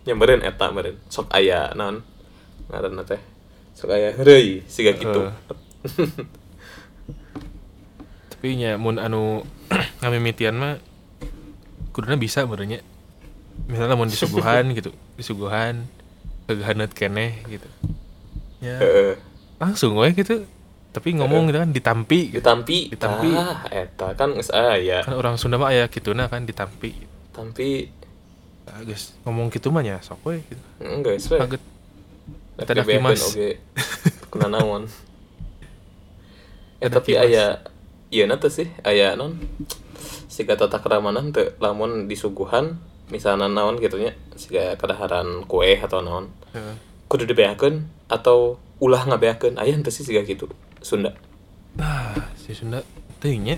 Nyamperin 0.06 0.44
eta 0.44 0.68
meureun. 0.70 1.00
Sok 1.10 1.32
aya 1.32 1.72
naon? 1.74 2.04
Ngaranna 2.70 3.02
teh. 3.02 3.18
Sok 3.74 3.90
aya 3.96 4.14
heureuy 4.14 4.62
siga 4.68 4.94
kitu. 4.94 5.32
Heeh. 5.32 5.32
tapi 8.36 8.60
nya 8.60 8.76
mun 8.76 9.00
anu 9.00 9.42
ngamimitian 10.04 10.54
mah 10.54 10.76
kuduna 11.96 12.20
bisa 12.20 12.44
benernya 12.44 12.84
misalnya 13.66 13.96
mun 13.96 14.12
disuguhan 14.12 14.70
gitu. 14.78 14.92
Disuguhan 15.18 15.88
kegahaneut 16.46 16.92
keneh 16.94 17.42
gitu. 17.48 17.66
Ya. 18.62 18.76
Heeh 18.78 19.35
langsung 19.56 19.96
we 19.96 20.12
gitu. 20.12 20.44
Tapi 20.92 21.12
ngomong 21.12 21.52
gitu 21.52 21.60
kan 21.60 21.70
ditampi 21.76 22.32
gitu. 22.32 22.40
ditampi. 22.40 22.78
Ditampi. 22.88 23.30
ah 23.36 23.68
eta 23.68 24.16
kan 24.16 24.32
geus 24.32 24.48
aya. 24.48 25.04
Kan 25.04 25.16
orang 25.16 25.36
Sunda 25.36 25.60
mah 25.60 25.68
aya 25.68 25.92
kituna 25.92 26.28
kan 26.32 26.48
ditampi. 26.48 26.96
Tampi 27.36 27.92
ah, 28.64 28.80
geus 28.80 29.12
ngomong 29.28 29.52
gitu 29.52 29.68
mah 29.68 29.84
nya 29.84 30.00
sok 30.00 30.24
we 30.24 30.40
gitu. 30.48 30.62
Enggak 30.80 31.20
geus 31.20 31.28
we 31.28 31.36
kaget 31.36 31.62
Eta 32.56 32.72
Eta 32.72 32.80
dibeakeun 32.80 33.12
Mas. 33.12 33.20
oge 33.28 33.60
kena 34.32 34.48
naon. 34.48 34.88
Eh 36.76 36.92
tapi 36.92 37.16
Mas. 37.16 37.24
aya 37.24 37.44
ieu 38.12 38.28
na 38.28 38.36
teh 38.40 38.52
sih 38.52 38.68
aya 38.84 39.16
non. 39.20 39.36
Siga 40.32 40.56
tata 40.56 40.80
keramanan 40.80 41.32
teu 41.32 41.52
lamun 41.60 42.08
disuguhan 42.08 42.80
misalnya 43.12 43.48
naon 43.48 43.80
gitu 43.80 44.00
nya 44.00 44.16
siga 44.36 44.80
kadaharan 44.80 45.44
kue 45.44 45.76
atau 45.76 46.00
naon. 46.00 46.32
Heeh. 46.56 46.76
kudu 47.06 47.22
dibeakeun 47.28 47.86
atau 48.10 48.58
ulah 48.82 49.02
ngabeakeun 49.08 49.56
aya 49.56 49.72
henteu 49.72 49.92
sih 49.92 50.04
siga 50.04 50.22
gitu 50.26 50.48
Sunda 50.84 51.16
Nah, 51.76 52.32
si 52.40 52.56
Sunda 52.56 52.80
teuing 53.20 53.44
nya. 53.44 53.56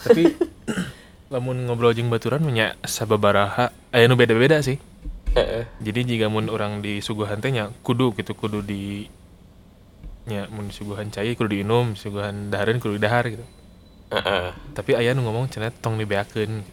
Tapi 0.00 0.24
lamun 1.32 1.68
ngobrol 1.68 1.92
jeung 1.92 2.08
baturan 2.08 2.40
mah 2.44 2.52
nya 2.52 2.66
sababaraha 2.84 3.72
aya 3.92 4.08
nu 4.08 4.16
beda-beda 4.16 4.60
sih. 4.64 4.80
heeh 5.36 5.64
Jadi 5.80 6.16
jika 6.16 6.32
mun 6.32 6.48
orang 6.48 6.80
di 6.80 7.00
suguhan 7.04 7.40
teh 7.40 7.52
nya 7.52 7.72
kudu 7.84 8.16
gitu 8.16 8.32
kudu 8.36 8.64
di 8.64 9.08
nya 10.28 10.48
mun 10.48 10.70
disuguhan 10.70 11.10
cai 11.12 11.34
kudu 11.34 11.50
diinum, 11.50 11.92
disuguhan 11.92 12.48
dahareun 12.48 12.80
kudu 12.80 12.96
didahar 12.96 13.28
gitu. 13.28 13.44
heeh 14.12 14.48
Tapi 14.76 14.92
aya 14.96 15.12
nu 15.12 15.24
ngomong 15.24 15.52
cenah 15.52 15.72
tong 15.72 16.00
dibeakeun. 16.00 16.64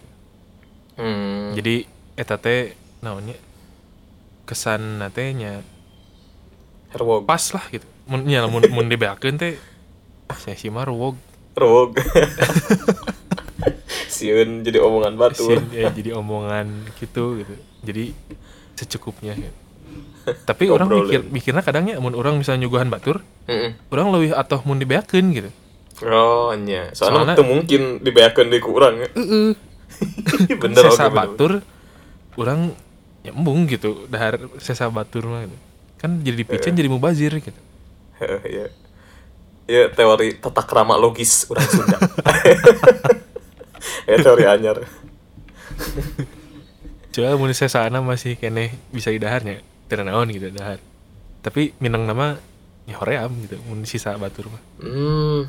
hmm 1.00 1.60
Jadi 1.60 1.84
eta 2.16 2.40
teh 2.40 2.76
naon 3.04 3.32
nya 3.32 3.38
kesan 4.48 5.04
teh 5.12 5.36
herwog 6.90 7.24
pas 7.24 7.44
lah 7.52 7.66
gitu. 7.68 7.86
Mun 8.06 8.26
nya 8.26 8.46
mun 8.46 8.64
mun 8.68 8.86
dibeakeun 8.86 9.36
teh 9.36 9.56
ah 10.26 10.38
saya 10.38 10.54
sih 10.54 10.70
mah 10.70 10.86
ruwog. 10.86 11.18
herwog 11.54 11.98
sieun 14.10 14.62
jadi 14.62 14.80
omongan 14.80 15.16
batur 15.16 15.56
Sin, 15.56 15.64
ya, 15.72 15.90
jadi 15.90 16.16
omongan 16.16 16.88
gitu 16.98 17.40
gitu 17.40 17.54
jadi 17.82 18.12
secukupnya 18.76 19.34
gitu. 19.36 19.58
tapi 20.44 20.68
orang 20.68 20.88
mikir 20.90 21.20
mikirnya 21.26 21.64
kadangnya 21.64 21.98
mun 21.98 22.14
orang 22.14 22.38
misalnya 22.38 22.64
nyuguhan 22.64 22.88
batur 22.88 23.24
Heeh. 23.46 23.76
orang 23.90 24.14
lebih 24.14 24.36
atau 24.36 24.62
mun 24.64 24.78
dibeakeun 24.78 25.26
gitu 25.32 25.50
oh 26.06 26.54
nya 26.56 26.92
soalnya 26.92 27.34
Soalna- 27.34 27.38
teu 27.38 27.44
mungkin 27.44 27.82
dibeakeun 28.00 28.48
deui 28.48 28.62
ku 28.62 28.72
urang 28.72 29.00
ya 29.00 29.10
Heeh. 29.10 29.52
bener 30.64 30.84
oke 30.86 30.96
bener. 30.96 31.12
batur 31.12 31.52
orang 32.36 32.72
nyambung 33.20 33.68
gitu 33.68 34.08
dahar 34.08 34.40
sesa 34.60 34.88
batur 34.88 35.28
mah 35.28 35.44
gitu. 35.44 35.58
Kan 36.00 36.24
jadi 36.24 36.40
dipicen 36.40 36.74
jadi 36.74 36.88
mubazir 36.88 37.36
gitu. 37.38 37.60
Iya. 38.48 38.68
Ya 39.70 39.84
teori 39.94 40.36
tata 40.36 40.66
krama 40.66 40.98
logis 40.98 41.46
urang 41.46 41.64
Sunda. 41.64 41.98
Ya 44.10 44.18
teori 44.26 44.44
anyar. 44.44 44.82
Coba 47.14 47.38
mun 47.38 47.54
sesana 47.54 48.02
masih 48.02 48.36
kene 48.36 48.74
bisa 48.92 49.10
didaharnya 49.10 49.62
tidak 49.88 50.10
naon 50.10 50.30
gitu 50.30 50.50
dahar. 50.52 50.82
Tapi 51.42 51.74
minang 51.80 52.06
nama 52.06 52.36
ya 52.86 52.98
hoream 52.98 53.32
gitu 53.46 53.62
mun 53.70 53.86
sisa 53.86 54.18
batur 54.18 54.50
mah. 54.50 54.62
Hmm. 54.82 55.42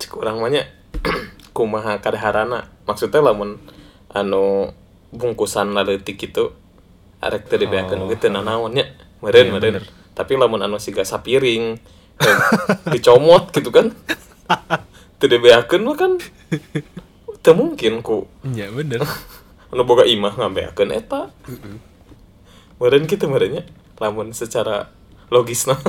Cek 0.00 0.12
urang 0.16 0.40
mah 0.40 0.50
nya 0.50 0.64
kumaha 1.56 2.00
kadaharana 2.00 2.66
maksudnya 2.82 3.20
lamun 3.20 3.60
anu 4.10 4.72
bungkusan 5.12 5.70
leutik 5.74 6.18
gitu 6.18 6.54
arek 7.18 7.46
teu 7.46 7.58
dibeakeun 7.58 8.04
Oh. 8.04 8.08
gitu 8.08 8.30
nanaon 8.30 8.72
Iya, 9.18 9.50
meureun 9.50 9.58
bener. 9.58 9.84
tapi 10.14 10.38
lamun 10.38 10.62
anu 10.62 10.78
siga 10.78 11.02
sapiring 11.02 11.74
eh, 12.22 12.38
dicomot 12.94 13.50
gitu 13.50 13.70
kan? 13.74 13.90
Teu 15.18 15.26
dibeakeun 15.26 15.82
mah 15.82 15.96
kan? 15.98 16.22
Teu 17.42 17.54
mungkin 17.54 18.02
ku. 18.06 18.30
Ya 18.54 18.70
bener. 18.70 19.02
Anu 19.74 19.82
boga 19.84 20.06
imah 20.06 20.38
ngabeakeun 20.38 20.94
eta. 20.94 21.34
Meureun 22.78 23.10
kitu 23.10 23.26
meureun 23.26 23.58
nya 23.58 23.62
lamun 23.98 24.30
secara 24.30 24.90
logisna. 25.34 25.74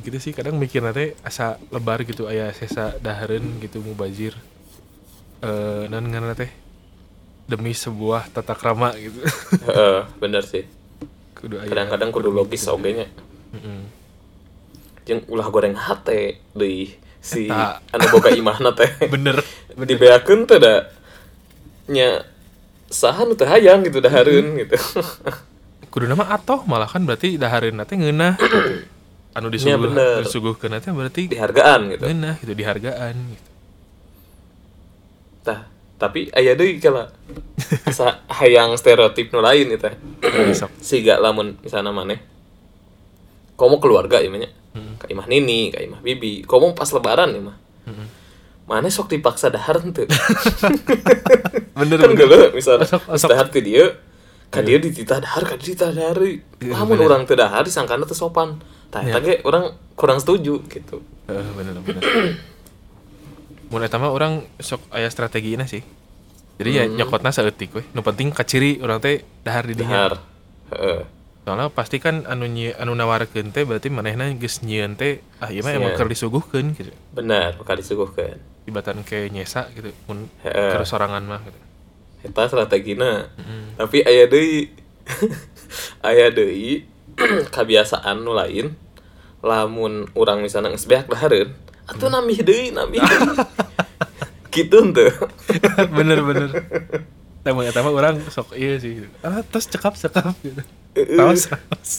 Gitu 0.00 0.16
sih 0.16 0.32
kadang 0.32 0.56
mikir 0.56 0.80
nanti 0.80 1.12
asa 1.20 1.60
lebar 1.68 2.00
gitu 2.08 2.24
ayah 2.24 2.48
sesa 2.56 2.96
dahareun 3.04 3.60
gitu 3.60 3.84
mubazir. 3.84 4.32
Eh 5.44 5.92
ngana 5.92 6.32
teh? 6.32 6.48
Demi 7.44 7.76
sebuah 7.76 8.32
tata 8.32 8.56
krama 8.56 8.96
gitu. 8.96 9.20
Heeh, 9.60 10.08
bener 10.16 10.40
sih 10.40 10.64
kadang-kadang 11.40 12.10
kudu 12.12 12.28
logis 12.28 12.68
oge 12.68 12.90
nya 12.92 13.06
Heeh. 13.56 13.80
jeung 15.08 15.22
ulah 15.26 15.48
goreng 15.48 15.74
hate 15.74 16.38
deui 16.52 16.94
si 17.20 17.48
anu 17.92 18.04
boga 18.12 18.32
imahna 18.32 18.72
teh. 18.72 18.88
Bener 19.12 19.42
dibeakeun 19.76 20.48
teh 20.48 20.56
da 20.60 20.88
nya 21.90 22.24
saha 22.88 23.26
nu 23.26 23.36
teu 23.36 23.48
hayang 23.48 23.84
gitu 23.84 24.00
dahareun 24.00 24.56
gitu. 24.60 24.76
Kudu 25.92 26.06
nama 26.06 26.30
atoh 26.30 26.62
malah 26.70 26.86
kan 26.86 27.02
berarti 27.02 27.34
dahareun 27.36 27.82
teh 27.84 27.96
ngeunah. 27.98 28.38
Anu 29.36 29.46
disuguh 29.46 29.78
bener. 29.90 30.26
disuguhkeun 30.26 30.74
teh 30.82 30.90
berarti 30.90 31.22
dihargaan 31.30 31.80
gitu. 31.94 32.02
ngeunah 32.06 32.34
gitu 32.42 32.52
dihargaan 32.54 33.14
gitu. 33.34 33.50
Tah 35.46 35.60
tapi 36.00 36.32
aya 36.32 36.56
deui 36.56 36.80
kala 36.80 37.12
sa 37.92 38.24
hayang 38.32 38.72
stereotip 38.74 39.28
nu 39.30 39.38
lain 39.38 39.68
eta 39.68 39.92
besok. 40.18 40.72
Siga 40.80 41.20
lamun 41.20 41.60
misalnya 41.60 41.92
maneh 41.92 42.18
komo 43.54 43.76
keluarga 43.78 44.18
ya 44.18 44.32
nya 44.32 44.48
Hmm. 44.70 44.94
ka 44.96 45.10
imah 45.10 45.26
nini 45.26 45.68
ka 45.68 45.82
imah 45.82 45.98
bibi. 45.98 46.46
Komo 46.46 46.72
pas 46.72 46.86
lebaran 46.88 47.30
ya 47.30 47.42
mah 47.42 47.56
Hmm. 47.84 48.06
maneh 48.64 48.88
sok 48.88 49.10
dipaksa 49.10 49.50
dahar 49.50 49.82
henteu 49.82 50.06
bener 51.74 51.98
kan 51.98 52.12
geuleuh 52.14 52.54
misalnya 52.54 52.86
Sok- 52.86 53.26
dahar 53.26 53.48
ke 53.48 53.60
dieu 53.60 53.98
ka 54.46 54.62
dieu 54.62 54.78
dititah 54.78 55.18
dahar 55.18 55.42
ka 55.42 55.54
dieu 55.54 55.74
dititah 55.74 55.90
dahar. 55.90 56.18
Iya, 56.18 56.42
lamun 56.70 56.98
urang 56.98 57.22
teu 57.26 57.34
dahar 57.34 57.62
disangkana 57.62 58.02
teu 58.02 58.14
sopan. 58.14 58.58
Ge 59.20 59.42
urang 59.42 59.74
kurang 59.94 60.18
setuju 60.18 60.62
gitu. 60.66 61.02
Eh, 61.26 61.48
bener 61.54 61.74
bener 61.78 62.02
mun 63.70 63.80
eta 63.80 63.96
mah 63.96 64.10
orang 64.10 64.44
sok 64.58 64.82
aya 64.90 65.06
strategina 65.08 65.64
sih. 65.64 65.80
Jadi 66.60 66.70
ya 66.76 66.84
Hmm. 66.84 66.98
nyokotna 66.98 67.30
saeutik 67.30 67.72
we 67.72 67.82
nu 67.94 68.02
penting 68.02 68.28
kaciri 68.30 68.82
orang 68.82 69.00
teh 69.00 69.24
dahar 69.40 69.64
di 69.64 69.72
dinya. 69.72 69.96
Dahar. 69.96 70.14
Heeh. 70.76 71.00
Soalnya 71.40 71.72
pasti 71.72 71.96
kan 71.96 72.28
anu 72.28 72.44
nyi, 72.44 72.76
anu 72.76 72.92
nawarkeun 72.92 73.48
teh 73.50 73.64
berarti 73.64 73.88
manehna 73.88 74.28
geus 74.36 74.60
nyieun 74.60 74.92
teh 74.94 75.24
ah 75.40 75.48
ieu 75.48 75.64
mah 75.64 75.72
emang 75.72 75.96
keur 75.96 76.06
disuguhkeun 76.06 76.76
gitu. 76.76 76.92
Benar 77.16 77.56
bakal 77.56 77.80
disuguhkan 77.80 78.36
ibatan 78.68 79.02
kayak 79.02 79.32
nyesa 79.32 79.66
gitu 79.72 79.90
mun 80.04 80.28
keur 80.44 80.84
sorangan 80.84 81.24
mah 81.24 81.40
gitu. 81.48 81.58
Eta 82.28 82.44
strategina 82.44 83.32
tapi 83.80 84.04
aya 84.04 84.28
deui 84.28 84.68
aya 86.04 86.28
deui 86.28 86.84
kebiasaan 87.56 88.20
nu 88.20 88.36
lain 88.36 88.76
lamun 89.40 90.04
urang 90.12 90.44
misalnya 90.44 90.68
geus 90.76 90.84
beak 90.84 91.08
dahareun 91.08 91.56
atuh 91.90 92.08
nambih 92.08 92.40
deui 92.46 92.70
nambih 92.70 93.02
deui. 93.02 93.36
Gitu 94.54 94.82
henteu. 94.82 95.10
Bener 95.96 96.26
bener. 96.26 96.50
Tamu 97.46 97.62
eta 97.62 97.80
mah 97.86 97.94
orang 97.94 98.18
sok 98.26 98.58
iya 98.58 98.76
sih. 98.82 99.06
Ah 99.22 99.40
tos 99.46 99.70
cekap 99.70 99.94
cekap 99.94 100.34
gitu. 100.42 100.60
Taos 101.14 101.46
taos. 101.46 101.92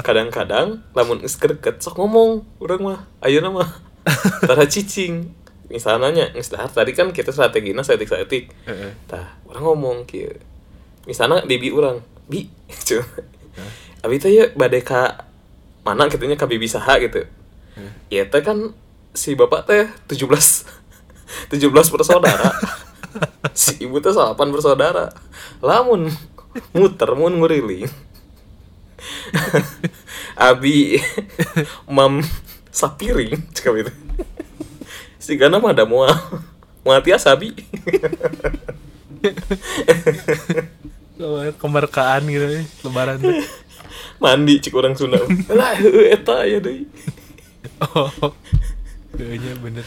Kadang-kadang 0.00 0.80
lamun 0.96 1.20
geus 1.20 1.36
deket 1.36 1.84
sok 1.84 2.00
ngomong 2.00 2.48
urang 2.64 2.80
mah 2.80 2.98
ayeuna 3.20 3.52
mah. 3.52 3.68
Tara 4.48 4.64
cicing. 4.64 5.30
Misalnya 5.68 6.08
nya 6.10 6.26
geus 6.32 6.48
dahar 6.48 6.72
tadi 6.72 6.96
kan 6.96 7.12
kita 7.12 7.28
strategina 7.28 7.84
setik-setik 7.84 8.48
Heeh. 8.64 8.96
tah 9.04 9.36
orang 9.46 9.62
ngomong 9.62 9.96
kieu. 10.08 10.32
Misalnya 11.04 11.44
bibi 11.44 11.70
orang 11.70 12.00
bi 12.24 12.48
cuy 12.88 13.04
abi 14.02 14.16
teh 14.16 14.32
ya 14.32 14.44
badai 14.56 14.80
ka 14.80 15.28
mana? 15.84 16.08
Kitanya 16.08 16.40
ka 16.40 16.48
bibi 16.48 16.66
saha 16.66 16.98
gitu. 17.04 17.28
Ya 18.08 18.26
teh 18.26 18.40
kan 18.40 18.72
si 19.12 19.36
bapak 19.36 19.68
teh 19.68 19.84
17 20.08 20.68
17 21.52 21.68
bersaudara. 21.72 22.52
Si 23.52 23.84
ibu 23.84 24.00
teh 24.00 24.12
salapan 24.12 24.48
bersaudara. 24.52 25.12
Lamun 25.60 26.08
muter 26.72 27.12
mun 27.16 27.36
nguriling. 27.40 27.88
Abi 30.36 30.96
mam 31.88 32.24
sapiring 32.72 33.36
cakap 33.52 33.84
itu 33.84 33.92
si 35.20 35.36
gana 35.36 35.60
mah 35.60 35.76
ada 35.76 35.84
mual 35.84 36.12
mual 36.80 37.04
tiasa 37.04 37.36
abi. 37.36 37.52
Kemerkaan 41.60 42.26
gitu 42.26 42.64
lebaran 42.82 43.20
tuh 43.20 43.38
mandi 44.18 44.58
cik 44.58 44.74
orang 44.74 44.96
Sunda. 44.96 45.20
Lah 45.52 45.76
eta 46.10 46.48
ya 46.48 46.58
deui. 46.58 46.88
Oh 47.92 48.10
kayaknya 49.16 49.52
bener. 49.60 49.86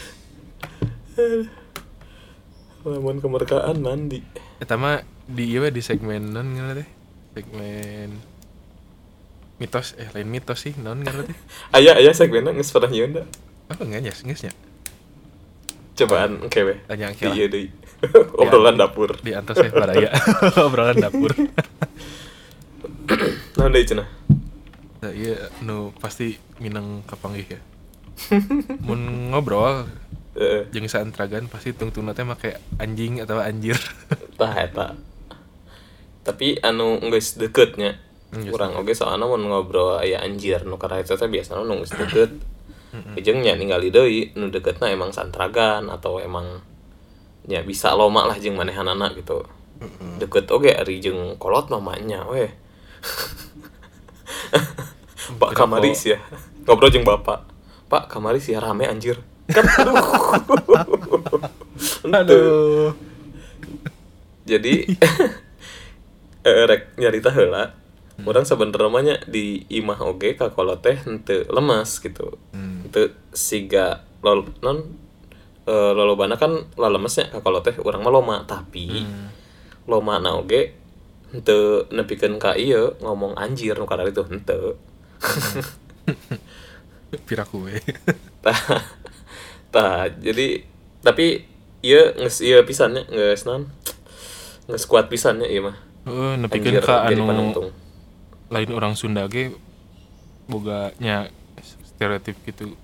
Lamun 2.86 3.18
kemerdekaan 3.18 3.82
mandi. 3.82 4.22
Eta 4.62 4.78
mah 4.78 5.02
di 5.26 5.44
iya 5.58 5.68
di 5.74 5.82
segmen 5.82 6.30
non 6.30 6.54
nggak 6.54 6.78
teh 6.78 6.88
segmen 7.34 8.10
mitos 9.58 9.98
eh 9.98 10.06
lain 10.14 10.30
mitos 10.30 10.62
sih 10.62 10.78
non 10.78 11.02
nggak 11.02 11.26
teh 11.26 11.38
aya 11.76 11.98
aya 11.98 12.14
segmenna 12.14 12.54
geus 12.54 12.70
pernah 12.70 12.86
nyieun 12.86 13.18
da 13.18 13.22
apa 13.66 13.82
enggak 13.82 14.06
ya 14.06 14.14
enggak 14.22 14.40
ya 14.46 14.52
cobaan 15.98 16.46
engke 16.46 16.60
we 16.62 16.74
tanya 16.86 17.10
angkel 17.10 17.34
ieu 17.34 17.50
deui 17.50 17.68
obrolan 18.38 18.76
dapur. 18.76 19.16
Di 19.24 19.32
antos 19.32 19.56
ya 19.56 19.72
pada 19.72 19.96
ya. 19.96 20.12
Obrolan 20.68 21.00
dapur. 21.00 21.32
Naon 23.56 23.72
deui 23.74 23.88
cenah 23.88 24.06
nah, 25.02 25.12
iya 25.12 25.50
nu 25.66 25.90
pasti 25.98 26.38
minang 26.62 27.02
kapanggih 27.02 27.58
ya 27.58 27.60
mun 28.82 29.32
ngobrol 29.32 29.86
heeh. 30.36 30.68
jeung 30.72 30.88
saantragan 30.88 31.48
pasti 31.48 31.76
tungtungna 31.76 32.16
teh 32.16 32.24
make 32.24 32.56
anjing 32.80 33.22
atau 33.22 33.40
anjir. 33.40 33.76
Tah 34.40 34.54
eta. 34.56 34.96
Tapi 36.24 36.58
anu 36.60 36.98
geus 37.12 37.38
deketnya. 37.38 38.00
Geus 38.32 38.52
kurang 38.52 38.76
oge 38.76 38.96
soalna 38.96 39.28
mun 39.28 39.46
ngobrol 39.46 40.00
aya 40.00 40.20
anjir. 40.24 40.64
Nu 40.64 40.80
karena 40.80 41.04
itu 41.04 41.14
teh 41.14 41.28
biasana 41.28 41.64
nu 41.64 41.84
geus 41.84 41.94
deket. 41.94 42.32
Jeung 43.20 43.44
nya 43.44 43.56
ningali 43.56 43.92
deui 43.92 44.32
nu 44.36 44.48
deketna 44.48 44.88
emang 44.88 45.12
santragan 45.12 45.92
atau 45.92 46.16
emang 46.16 46.64
ya 47.44 47.60
bisa 47.60 47.92
loma 47.92 48.24
lah 48.24 48.40
jeung 48.40 48.56
manehanana 48.56 49.12
gitu. 49.12 49.44
Deket 50.16 50.48
oge 50.48 50.72
ari 50.72 51.04
jeung 51.04 51.36
kolot 51.36 51.68
mamanya 51.68 52.24
weh. 52.26 52.48
Pak 55.40 55.58
Kamaris 55.58 56.06
ya 56.06 56.18
ngobrol 56.66 56.90
jeung 56.90 57.06
bapak 57.06 57.55
Pak 57.86 58.10
Kamaris 58.10 58.50
ya 58.50 58.58
rame 58.58 58.86
anjir. 58.86 59.22
Kan 59.50 59.62
aduh. 59.62 60.02
Aduh. 62.10 62.90
Jadi 64.46 64.74
eh, 66.46 66.62
rek 66.66 66.94
nyarita 66.98 67.30
heula 67.34 67.74
orang 68.24 68.48
sebenernya 68.48 68.88
mah 68.88 69.02
nya 69.04 69.16
di 69.28 69.68
imah 69.68 70.00
oge 70.00 70.40
ka 70.40 70.48
kolot 70.48 70.80
teh 70.80 70.96
henteu 70.96 71.44
lemas 71.52 72.00
gitu. 72.00 72.38
Hmm. 72.54 72.86
henteu 72.88 73.12
siga 73.36 74.06
lol 74.24 74.48
non 74.64 74.82
eh, 75.68 75.92
lolobana 75.92 76.40
kan 76.40 76.70
lalemesnya 76.80 77.28
ka 77.28 77.44
kolot 77.44 77.66
teh 77.66 77.76
urang 77.82 78.00
mah 78.00 78.12
loma. 78.14 78.36
Tapi 78.48 78.86
Hmm. 78.88 79.28
loma 79.84 80.16
na 80.18 80.38
oge 80.38 80.72
henteu 81.34 81.84
nepikeun 81.90 82.38
ka 82.38 82.54
ieu 82.56 82.94
ngomong 83.02 83.34
anjir 83.36 83.74
nu 83.76 83.84
karena 83.84 84.06
itu 84.08 84.22
henteu 84.24 84.78
piraku 87.26 87.70
we 87.70 87.78
tah. 88.44 88.58
Tah 89.70 90.10
jadi 90.10 90.62
tapi 91.02 91.46
ieu 91.84 92.14
geus 92.18 92.42
ieu 92.42 92.58
pisannya 92.66 93.06
geus 93.06 93.46
non 93.46 93.70
geus 94.66 94.84
kuat 94.90 95.06
pisannya 95.06 95.46
ieu 95.46 95.70
mah. 95.70 95.76
Heeh, 96.06 96.38
Anjir, 96.38 96.42
nepikeun 96.42 96.76
ka 96.82 97.06
anu 97.06 97.70
lain 98.46 98.70
orang 98.70 98.94
Sunda 98.94 99.26
ge 99.26 99.54
boganya 100.46 101.30
stereotip 101.82 102.38
gitu. 102.46 102.78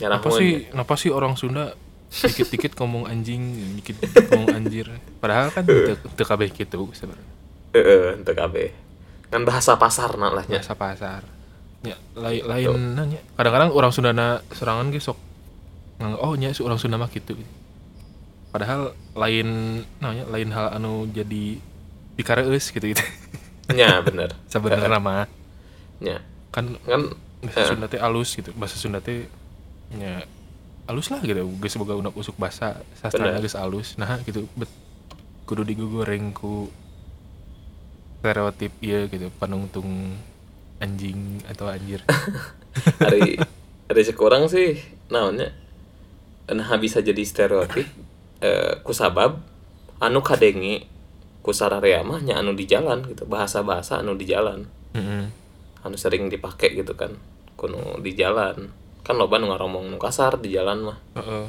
Ya, 0.00 0.12
apa 0.12 0.28
sih 0.32 0.68
kenapa 0.68 0.94
sih 0.96 1.12
orang 1.12 1.36
Sunda 1.36 1.76
dikit-dikit 2.08 2.76
ngomong 2.80 3.04
anjing 3.08 3.56
dikit-dikit 3.80 4.32
ngomong 4.32 4.56
anjir? 4.56 4.88
Padahal 5.20 5.52
kan 5.52 5.68
teu 5.68 5.96
teu 5.96 6.24
kabeh 6.24 6.48
gitu 6.48 6.88
sebenarnya. 6.96 7.32
Heeh, 7.76 8.16
henteu 8.16 8.32
kabeh. 8.32 8.72
Kan 9.28 9.44
bahasa 9.44 9.76
pasar 9.76 10.16
lah 10.16 10.44
nya. 10.48 10.60
biasa 10.60 10.72
pasar 10.72 11.35
ya 11.84 11.96
lain 12.16 12.42
lain 12.46 12.68
nanya. 12.96 13.20
Kadang-kadang 13.36 13.70
orang 13.74 13.92
Sundana 13.92 14.40
serangan 14.54 14.88
ge 14.88 15.00
sok 15.02 15.18
oh 16.00 16.34
nya 16.36 16.52
si 16.52 16.60
orang 16.60 16.80
Sunda 16.80 17.00
mah 17.00 17.08
gitu. 17.08 17.36
Padahal 18.52 18.96
lain 19.16 19.80
namanya 20.00 20.24
lain 20.28 20.48
hal 20.52 20.72
anu 20.76 21.08
jadi 21.08 21.60
dikareus 22.16 22.72
gitu 22.72 22.92
gitu. 22.92 23.04
Nya 23.76 24.00
bener. 24.00 24.32
sebenarnya 24.52 25.00
mah. 25.00 25.28
Nya. 26.00 26.24
kan 26.52 26.76
Kan 26.84 27.12
bahasa 27.44 27.60
Eh. 27.62 27.68
Sunda 27.68 27.86
teh 27.88 28.00
alus 28.00 28.32
gitu. 28.32 28.50
Bahasa 28.56 28.76
Sunda 28.80 29.04
teh 29.04 29.28
ya 29.92 30.24
alus 30.88 31.12
lah 31.12 31.20
gitu. 31.20 31.44
Geus 31.60 31.76
boga 31.76 31.96
unak 31.96 32.16
usuk 32.16 32.36
bahasa 32.40 32.80
sastra 32.96 33.36
geus 33.40 33.56
alus. 33.58 34.00
Nah 34.00 34.20
gitu. 34.24 34.48
Bet 34.56 34.70
kudu 35.46 35.62
digugureng 35.62 36.32
ku 36.32 36.72
stereotip 38.18 38.74
iya 38.82 39.06
gitu 39.06 39.30
panungtung 39.38 40.18
anjing 40.80 41.40
atau 41.48 41.68
anjir? 41.68 42.04
Hari 43.02 43.40
hari 43.88 44.02
sekurang 44.04 44.52
sih 44.52 44.76
naonnya. 45.08 45.54
Nah 46.52 46.68
bisa 46.76 47.00
jadi 47.00 47.18
stereotip 47.24 47.88
eh, 48.44 48.78
ku 48.84 48.92
sabab 48.92 49.40
anu 49.96 50.20
kadenge 50.20 50.84
ku 51.40 51.56
sararea 51.56 52.04
mah 52.04 52.20
nya 52.20 52.36
anu 52.38 52.52
di 52.52 52.68
jalan 52.68 53.06
gitu. 53.08 53.24
Bahasa-bahasa 53.24 54.04
anu 54.04 54.14
di 54.18 54.28
jalan. 54.28 54.68
Anu 55.86 55.96
sering 55.96 56.28
dipakai 56.28 56.76
gitu 56.76 56.92
kan 56.92 57.16
kuno 57.56 57.96
di 58.04 58.12
jalan. 58.12 58.68
Kan 59.00 59.16
loba 59.16 59.40
nu 59.40 59.48
ngomong 59.48 59.88
nu 59.88 59.96
kasar 59.96 60.36
di 60.42 60.52
jalan 60.52 60.92
mah. 60.92 60.98
Heeh. 61.16 61.46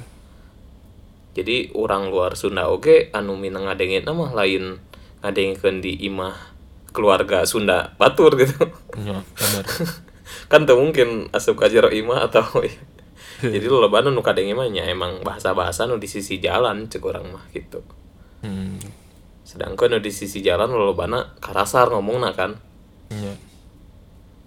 jadi 1.37 1.69
orang 1.77 2.09
luar 2.09 2.33
Sunda 2.33 2.65
oge 2.65 3.13
anu 3.13 3.37
minang 3.37 3.69
ngadengin 3.69 4.09
mah 4.09 4.33
lain 4.33 4.81
ngadengin 5.21 5.85
di 5.85 5.93
imah 6.09 6.56
keluarga 6.97 7.45
Sunda 7.45 7.93
batur 8.01 8.33
gitu. 8.41 8.73
Nya, 8.97 9.21
bener 9.21 9.65
kan 10.51 10.65
tuh 10.65 10.81
mungkin 10.81 11.29
asup 11.29 11.61
ka 11.61 11.69
jero 11.69 11.93
imah 11.93 12.25
atau 12.25 12.43
jadi 13.53 13.65
lo 13.69 13.85
lebaran 13.85 14.09
nu 14.09 14.25
kadenge 14.25 14.57
mah 14.57 14.65
nya 14.65 14.89
emang 14.89 15.21
bahasa-bahasa 15.21 15.85
nu 15.85 16.01
di 16.01 16.09
sisi 16.09 16.41
jalan 16.41 16.89
cek 16.89 17.05
orang 17.05 17.29
mah 17.29 17.45
gitu. 17.53 17.85
Hmm. 18.41 18.81
sedangkan 19.47 19.97
nu 19.97 19.99
di 20.03 20.11
sisi 20.11 20.41
jalan 20.41 20.73
lo 20.73 20.89
lebana 20.89 21.37
karasar 21.37 21.93
ngomongna 21.93 22.33
kan. 22.33 22.57
Nya. 23.13 23.37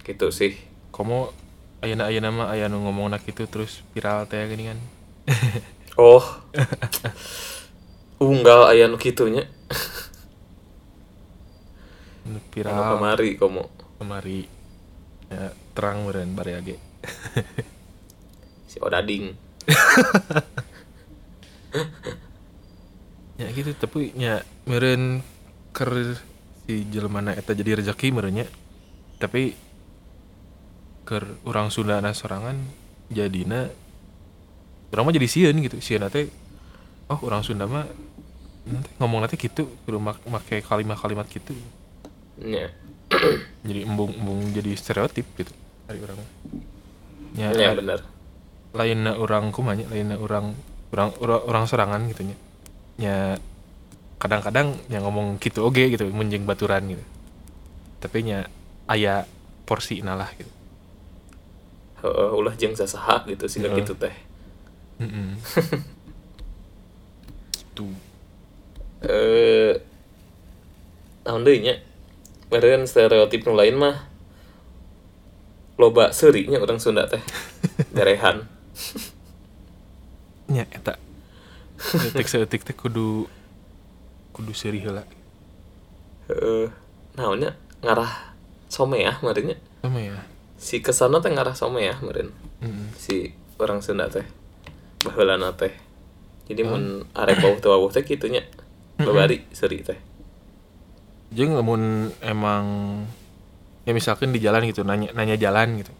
gitu 0.02 0.34
sih. 0.34 0.58
Komo 0.90 1.30
ayeuna 1.86 2.10
ayeuna 2.10 2.34
mah 2.34 2.48
aya 2.50 2.66
nu 2.66 2.82
ngomongna 2.82 3.22
kitu 3.22 3.46
terus 3.46 3.86
viral 3.94 4.26
teh 4.26 4.42
gini 4.50 4.74
kan. 4.74 4.78
Oh. 6.00 6.22
Unggal 8.24 8.72
aya 8.72 8.88
nu 8.88 8.96
kitunya 8.96 9.44
Viral. 12.26 13.00
Kamari 13.00 13.36
komo 13.40 13.70
kemari. 14.00 14.48
Ya, 15.30 15.54
terang 15.76 16.04
meureun 16.04 16.34
bari 16.34 16.52
age. 16.58 16.76
Si 18.70 18.76
odading. 18.82 19.34
Ya 23.40 23.48
gitu. 23.56 23.72
Tapi 23.72 24.12
nya 24.20 24.44
meureun 24.68 25.24
keur 25.72 26.18
si 26.68 26.84
jelmana 26.92 27.32
eta 27.32 27.56
jadi 27.56 27.80
rezeki 27.80 28.12
meureun 28.12 28.44
nya 28.44 28.46
tapi 29.16 29.56
ke 31.08 31.24
orang 31.48 31.72
Sunda 31.72 32.04
na 32.04 32.12
sorangan 32.12 32.60
jadina 33.08 33.72
orang 34.92 35.04
mah 35.08 35.14
jadi 35.16 35.24
sieun 35.24 35.56
gitu. 35.64 35.80
Sieun 35.80 36.04
teh 36.12 36.28
oh 37.08 37.16
orang 37.24 37.40
Sunda 37.40 37.64
mah 37.64 37.88
nanti 38.68 38.90
ngomong 39.00 39.24
nanti 39.24 39.40
gitu 39.40 39.72
kudu 39.88 39.96
mak 39.96 40.20
make 40.28 40.60
kalimat-kalimat 40.60 41.24
gitu 41.32 41.56
nya 42.40 42.72
jadi 43.68 43.80
embung 43.84 44.14
embung 44.16 44.40
jadi 44.54 44.72
stereotip 44.74 45.26
gitu 45.36 45.52
dari 45.86 46.00
orang. 46.00 46.18
Ya, 47.36 47.48
nya 47.54 47.68
la- 47.72 47.78
bener 47.78 48.00
lainna 48.70 49.18
orang 49.18 49.50
kumanya 49.50 49.82
lainna 49.90 50.14
orang 50.14 50.54
orang 50.94 51.10
orang, 51.18 51.40
orang 51.46 51.64
sorangan 51.66 52.02
gitu 52.10 52.22
nya. 52.22 52.36
Ya 53.00 53.18
kadang-kadang 54.22 54.78
yang 54.92 55.02
ngomong 55.08 55.40
gitu 55.42 55.66
oke 55.66 55.80
gitu 55.80 56.06
menjeng 56.14 56.46
baturan 56.46 56.86
gitu. 56.86 57.02
Tapi 57.98 58.24
nya 58.24 58.46
aya 58.86 59.26
porsi 59.66 60.00
nalah 60.06 60.30
gitu. 60.38 60.50
Heeh, 62.00 62.30
ulah 62.32 62.54
jeung 62.56 62.72
sasaha 62.78 63.26
gitu 63.28 63.44
sih 63.50 63.60
Heeh. 63.60 63.82
gitu 63.82 63.92
teh. 63.98 64.14
Mm-mm. 65.02 65.36
gitu. 67.58 67.86
Eh 69.04 69.74
naon 71.26 71.42
deui 71.44 71.60
nya 71.64 71.74
meureun 72.50 72.84
stereotip 72.84 73.46
nu 73.46 73.54
lain 73.54 73.78
mah 73.78 74.10
loba 75.78 76.10
seurinya 76.10 76.58
orang 76.60 76.82
Sunda 76.82 77.06
teh. 77.06 77.22
Berehan 77.96 78.44
nya 80.52 80.66
eta. 80.74 80.98
Detik 81.78 82.26
seetik 82.26 82.66
teh 82.66 82.74
kudu 82.74 83.30
kudu 84.34 84.52
seri 84.52 84.82
heula. 84.82 85.06
Heeh. 86.28 86.68
Naonnya? 87.16 87.54
Ngarah 87.80 88.34
someah 88.66 89.22
meureun 89.22 89.54
nya? 89.54 89.56
Sama 89.80 90.02
ya 90.02 90.18
si 90.60 90.84
ke 90.84 90.92
sana 90.92 91.24
teh 91.24 91.32
ngarah 91.32 91.56
someah 91.56 91.96
meureun. 92.02 92.34
Mm-mm. 92.60 92.92
si 92.98 93.32
orang 93.62 93.80
Sunda 93.80 94.10
teh. 94.10 94.26
Baheulana 95.06 95.54
teh. 95.56 95.72
Jadi 96.50 96.66
mun 96.66 97.06
arek 97.14 97.40
bau 97.40 97.54
teu 97.62 97.70
wawuh 97.70 97.94
teh 97.94 98.02
kitu 98.02 98.26
nya. 98.26 98.42
Babari 99.00 99.46
seuri 99.54 99.80
teh 99.80 100.09
jeung 101.30 101.54
lamun 101.54 102.10
emang 102.20 102.64
ya 103.86 103.94
misalkan 103.94 104.34
di 104.34 104.42
jalan 104.42 104.66
gitu 104.66 104.82
nanya 104.82 105.10
nanya 105.14 105.36
jalan 105.38 105.80
gitu. 105.82 105.92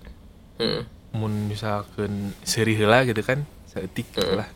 Heeh 0.59 0.85
mun 1.11 1.51
misalkan 1.51 2.31
seri 2.47 2.79
heula 2.79 3.03
gitu 3.03 3.19
kan 3.27 3.43
seetik 3.67 4.07
gitu 4.15 4.31
Mm. 4.31 4.39
lah. 4.39 4.49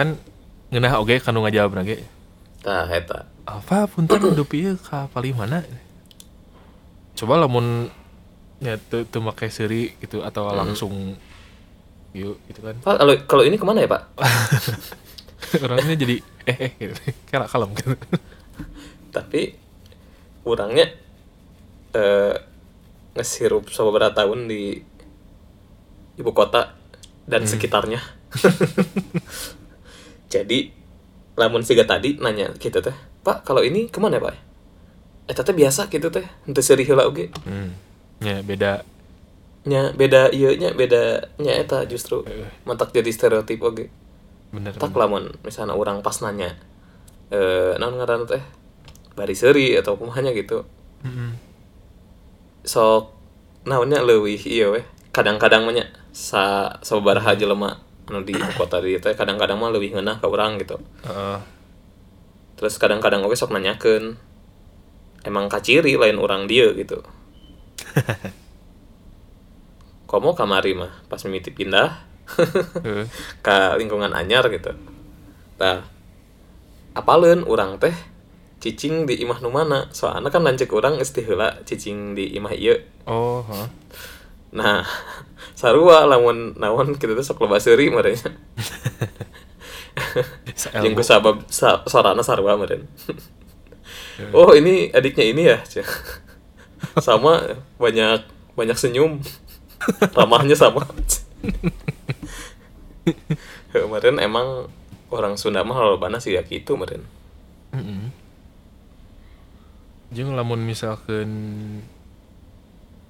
Kan 0.00 0.16
ngeunah 0.72 0.96
oge 0.96 1.20
kanu 1.20 1.44
ngajawab 1.44 1.76
ge 1.84 2.04
tah 2.64 2.88
eta. 2.88 3.28
Apa 3.44 3.84
punten 3.84 4.32
dupi 4.32 4.64
ieu 4.64 4.80
ka 4.80 5.12
paling 5.12 5.36
mana 5.36 5.64
coba 7.16 7.36
lamun 7.36 7.92
ya 8.64 8.80
teu 8.80 9.04
teu 9.04 9.20
make 9.20 9.52
seri 9.52 9.92
gitu 10.00 10.24
atau 10.24 10.48
langsung 10.56 11.16
yuk 12.16 12.40
gitu 12.48 12.60
kan. 12.64 12.76
Pak 12.80 12.96
kalau 12.96 13.14
kalau 13.28 13.42
ini 13.44 13.60
ke 13.60 13.64
mana 13.68 13.84
ya 13.84 13.88
pak? 13.92 14.02
Orangnya 15.64 15.96
jadi 16.00 16.16
eh 16.48 16.56
eh 16.64 16.70
gitu. 16.80 17.00
Kalem 17.28 17.76
gitu. 17.76 17.92
Tapi 19.12 19.52
orangnya 20.44 20.88
eh 21.92 22.36
ngesirup 23.12 23.66
beberapa 23.66 24.14
tahun 24.14 24.46
di 24.46 24.78
ibu 26.16 26.30
kota 26.30 26.78
dan 27.26 27.42
sekitarnya. 27.46 27.98
Jadi 30.34 30.70
lamun 31.34 31.64
siga 31.66 31.82
tadi 31.88 32.14
nanya 32.20 32.52
gitu 32.60 32.78
teh 32.78 32.94
pak 33.20 33.42
kalau 33.42 33.64
ini 33.64 33.90
ke 33.90 33.98
mana 33.98 34.18
ya 34.18 34.30
pak? 34.30 34.36
Eh 35.26 35.34
teh 35.34 35.54
biasa 35.54 35.90
gitu 35.90 36.08
teh 36.10 36.26
untuk 36.46 36.62
seri 36.62 36.86
heula 36.86 37.06
oge. 37.06 37.30
Hmm. 37.42 37.74
ya 38.20 38.44
beda. 38.44 38.84
Nya 39.66 39.92
beda 39.92 40.32
iya 40.32 40.56
nya 40.56 40.70
beda 40.72 41.34
nya 41.42 41.52
eta 41.58 41.84
justru 41.84 42.24
Eh. 42.24 42.48
mantak 42.64 42.94
jadi 42.94 43.10
stereotip 43.10 43.60
oge. 43.60 43.90
Bener 44.54 44.74
tak 44.76 44.94
lamun 44.94 45.34
misalnya 45.42 45.74
orang 45.74 46.02
pas 46.02 46.18
nanya 46.22 46.54
eh 47.30 47.74
naon 47.78 47.98
ngaranna 47.98 48.26
teh 48.26 48.42
bari 49.14 49.34
seuri 49.34 49.74
atau 49.78 49.96
kumahanya 49.98 50.32
gitu. 50.34 50.64
Mm-mm. 51.00 51.32
sok 52.60 53.16
naonnya 53.64 54.04
leuwih 54.04 54.40
iya 54.44 54.68
weh. 54.68 54.84
Kadang-kadang 55.10 55.66
mah 55.66 55.74
nya 55.74 55.84
sa 56.14 56.76
sababaraha 56.84 57.34
jelema 57.34 57.80
anu 58.10 58.26
di 58.26 58.34
ibu 58.34 58.52
kota 58.60 58.82
di 58.82 58.98
teh 58.98 59.14
kadang-kadang 59.14 59.56
mah 59.56 59.70
leuwih 59.70 59.94
ngeunah 59.94 60.18
ka 60.18 60.26
urang 60.26 60.58
gitu. 60.58 60.76
Heeh. 61.06 61.38
terus 62.60 62.76
kadang-kadang 62.76 63.24
oge 63.24 63.40
sok 63.40 63.56
nanyakeun 63.56 64.20
emang 65.24 65.48
kaciri 65.48 65.96
lain 65.96 66.20
orang 66.20 66.44
dia 66.44 66.68
gitu. 66.76 67.00
Komo 70.10 70.36
kamari 70.36 70.76
mah 70.76 70.92
pas 71.08 71.24
mimiti 71.24 71.48
pindah 71.54 72.04
ke 73.46 73.56
lingkungan 73.80 74.12
anyar 74.12 74.44
gitu. 74.52 74.76
Nah 75.56 75.80
apaleun 76.92 77.48
orang 77.48 77.80
teh 77.80 77.96
cicing 78.60 79.08
di 79.08 79.24
imah 79.24 79.40
nu 79.40 79.50
mana? 79.50 79.88
Soalnya 79.90 80.28
kan 80.28 80.44
lancek 80.44 80.70
orang 80.76 81.00
heula 81.00 81.58
cicing 81.64 82.12
di 82.14 82.36
imah 82.36 82.52
ieu. 82.54 82.76
Oh 83.08 83.42
heeh. 83.48 83.68
nah 84.50 84.82
sarua 85.60 86.10
lamun 86.10 86.58
naon 86.58 86.98
kita 86.98 87.14
tuh 87.14 87.22
sok 87.22 87.46
loba 87.46 87.62
seuri 87.62 87.86
merenya 87.86 88.34
Saelmu. 90.58 90.82
jeung 90.82 90.94
ku 90.98 91.04
sabab 91.06 91.46
sa, 91.46 91.82
sorana 91.86 92.22
sarua 92.22 92.58
meureun. 92.58 92.86
Oh 94.36 94.52
ini 94.52 94.92
adiknya 94.92 95.24
ini 95.24 95.42
ya 95.48 95.58
sama 97.00 97.56
banyak 97.80 98.24
banyak 98.54 98.76
senyum. 98.76 99.20
Ramahnya 100.12 100.52
sama. 100.52 100.84
Kemarin 103.72 104.20
emang 104.20 104.68
orang 105.08 105.40
Sunda 105.40 105.64
mah 105.64 105.80
lolobana 105.80 106.20
sih 106.20 106.36
ya 106.36 106.44
gitu 106.44 106.76
meren. 106.76 107.08
Jeung 110.10 110.34
lamun 110.34 110.62
misalkan 110.62 111.28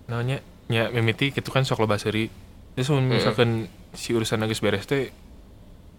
namanya 0.05 0.45
nya 0.69 0.91
mimiti 0.91 1.33
gitu 1.33 1.49
kan 1.49 1.65
sok 1.65 1.81
loba 1.81 1.97
seuri. 1.97 2.29
Terus 2.77 2.93
mun 2.93 3.09
misalkan 3.09 3.67
si 3.93 4.13
urusan 4.13 4.45
geus 4.45 4.61
beres 4.61 4.85
teh 4.85 5.11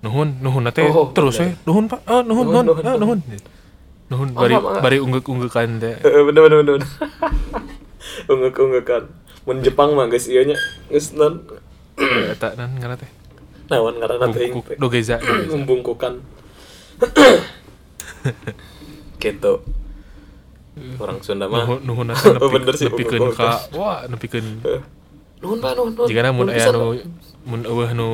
nuhun 0.01 0.39
nuhun 0.39 0.65
teh 0.71 0.85
Oh, 0.87 1.09
terus 1.11 1.37
we 1.37 1.51
bener. 1.51 1.65
nuhun 1.65 1.85
Pak. 1.85 1.99
Ah 2.05 2.21
nuhun 2.21 2.45
Nuhun, 2.47 2.65
nuhun 2.65 2.77
nuhun, 2.77 2.85
ah, 2.85 2.97
nuhun. 2.97 3.19
Nuhun 4.11 4.29
bari 4.33 4.53
Mangga, 4.53 4.67
mangga. 4.67 4.81
bari 4.83 4.97
unggek-unggekan 4.99 5.69
teh. 5.77 5.95
Heeh, 5.99 6.21
bener 6.27 6.41
bener 6.45 6.57
bener 6.61 6.79
unggek 8.31 8.57
unggekan 8.57 9.03
mun 9.45 9.57
Jepang 9.61 9.93
mah 9.93 10.05
geus 10.05 10.27
ieu 10.27 10.43
nya 10.43 10.57
geus 10.87 11.13
non 11.13 11.41
Eta 12.27 12.53
nan 12.55 12.77
ngaranna 12.77 12.97
teh. 12.97 13.09
naon 13.69 13.95
ngaranna 13.97 14.27
teh 14.29 14.51
dogeza. 14.77 15.15
dogeza. 15.17 15.47
membungkukan 15.49 16.19
gitu 19.17 19.53
orang 20.99 21.19
Sunda 21.25 21.45
mah. 21.47 21.65
Nuhun 21.65 21.79
nuhun 21.85 22.07
teh 22.13 22.33
Oh, 22.43 22.49
bener 22.49 22.73
sih, 22.77 22.87
nepikeun 22.89 23.31
ka 23.33 23.57
wah 23.75 24.05
nepikeun. 24.09 24.61
Nuhun 25.41 25.57
pak 25.61 25.71
nuhun 25.77 25.91
nuhun. 25.97 26.07
Jika 26.09 26.29
mun 26.29 26.47
Nuhun 26.47 26.53
aya 26.53 26.65
pisan, 26.67 26.73
nu 26.77 26.89
mun 27.41 27.61
eueuh 27.65 27.91
nu 27.97 28.09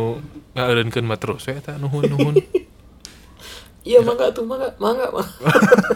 ngaeureunkeun 0.56 1.06
mah 1.06 1.20
terus 1.20 1.44
we 1.48 1.56
eta 1.56 1.76
nuhun 1.80 2.04
nuhun. 2.08 2.36
iya 3.88 4.04
mangga 4.04 4.36
tuh 4.36 4.44
mangga 4.44 4.76
mangga 4.84 5.08
mah 5.16 5.28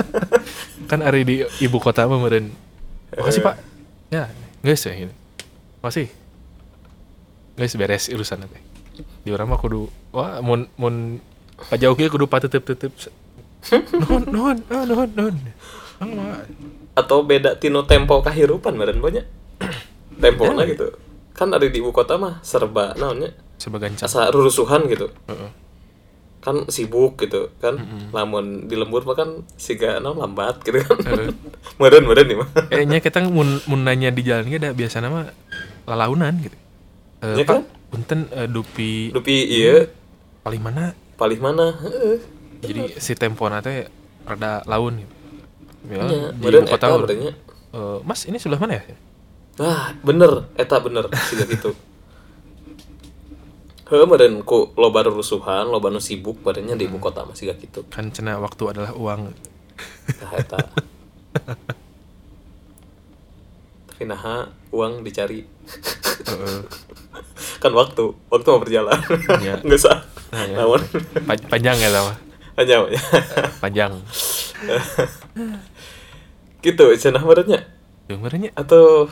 kan 0.89 1.03
ari 1.03 1.27
di 1.27 1.35
ibu 1.59 1.77
kota 1.79 2.07
mah 2.07 2.19
meureun. 2.19 2.51
Makasih 3.15 3.41
pak. 3.43 3.55
Ya 4.11 4.31
guys 4.63 4.83
ya 4.83 4.93
gitu 4.95 5.13
makasih. 5.83 6.07
Guys 7.55 7.73
beres 7.75 8.07
urusan 8.11 8.47
teh. 8.47 8.63
Di 9.23 9.29
urang 9.31 9.51
mah 9.51 9.59
kudu 9.59 9.91
wah 10.15 10.39
mun 10.39 10.71
mun 10.79 11.19
pajauh 11.69 11.95
kudu 11.95 12.25
pateup-teup 12.25 12.91
nuhun 13.69 14.23
nuhun 14.33 14.57
ah 14.73 14.83
nuhun 14.89 15.09
nuhun 15.13 15.35
Mah. 16.01 16.43
atau 16.91 17.23
beda 17.23 17.55
tino 17.55 17.87
tempo 17.87 18.19
kahirupan 18.19 18.75
meren 18.75 18.99
banyak 18.99 19.25
temponya 20.17 20.63
gitu. 20.67 20.87
Kan 21.31 21.53
ada 21.55 21.63
di 21.65 21.77
ibu 21.79 21.89
kota 21.95 22.19
mah 22.19 22.43
serba 22.43 22.93
naonnya 22.99 23.31
sebagai 23.57 23.89
gancang. 23.89 24.09
Asa 24.09 24.29
rurusuhan 24.33 24.85
gitu. 24.89 25.09
Heeh. 25.29 25.51
kan 26.41 26.65
sibuk 26.73 27.21
gitu 27.21 27.53
kan. 27.61 27.77
Lamun 28.09 28.65
di 28.65 28.73
lembur 28.73 29.05
mah 29.05 29.13
kan 29.13 29.45
siga 29.61 30.01
naon 30.01 30.17
lambat 30.17 30.65
gitu 30.65 30.81
kan. 30.81 30.97
Meren 31.77 32.03
meren 32.09 32.25
nih 32.25 32.37
mah. 32.37 32.49
Eh 32.73 32.83
nya 32.89 32.97
kita 32.97 33.21
mun 33.29 33.61
mun 33.69 33.81
nanya 33.85 34.09
di 34.09 34.25
jalan 34.25 34.49
ge 34.49 34.57
da 34.57 34.73
biasa 34.73 35.05
nama 35.05 35.29
lalaunan 35.85 36.33
gitu. 36.41 36.57
Ya 37.21 37.45
eh 37.45 37.45
kan? 37.45 37.61
punten 37.93 38.25
eh, 38.33 38.49
dupi 38.49 39.13
dupi 39.13 39.37
iya. 39.45 39.85
paling 40.41 40.61
mana? 40.65 40.97
Paling 41.21 41.37
mana? 41.37 41.77
Jadi 42.65 42.97
si 42.97 43.13
tempona 43.13 43.61
teh 43.61 43.85
rada 44.25 44.65
laun 44.65 45.05
gitu 45.05 45.20
ya, 45.89 46.03
Nya, 46.05 46.29
di 46.35 46.45
ibu 46.47 46.67
kota 46.67 46.87
Eh, 47.71 47.97
mas 48.03 48.27
ini 48.27 48.35
sebelah 48.35 48.59
mana 48.59 48.75
ya? 48.75 48.83
Ah 49.57 49.95
bener 50.03 50.51
eta 50.53 50.75
bener 50.77 51.07
siga 51.31 51.47
gitu 51.47 51.71
Heeh, 53.87 54.07
meren 54.07 54.39
ku 54.43 54.71
loba 54.79 55.03
rusuhan, 55.03 55.67
loba 55.67 55.91
nu 55.91 55.99
sibuk 55.99 56.39
badannya 56.39 56.79
di 56.79 56.87
ibu 56.87 56.95
kota 56.97 57.27
masih 57.27 57.51
gak 57.51 57.59
gitu. 57.59 57.83
kan 57.91 58.07
cena 58.07 58.39
waktu 58.39 58.63
adalah 58.71 58.95
uang. 58.95 59.35
Nah, 60.15 60.31
eta. 60.31 60.55
Tapi 60.63 60.87
tapi 63.91 64.03
nah 64.07 64.47
uang 64.71 65.03
dicari. 65.03 65.43
Kan 67.61 67.75
waktu 67.75 68.15
waktu 68.31 68.47
mau 68.47 68.63
berjalan. 68.63 68.95
Iya. 69.43 69.59
nggak 69.59 69.77
sah 69.77 69.99
Nah, 70.31 70.43
ya. 70.47 70.55
namun. 70.63 70.79
Panjang 71.51 71.75
ya 71.75 71.89
hanya 72.55 72.77
ya. 72.87 73.01
panjang 73.59 73.91
gitu 76.61 76.85
cenah 76.93 77.21
badannya 77.25 77.59
sebenarnya 78.07 78.49
atau 78.53 79.09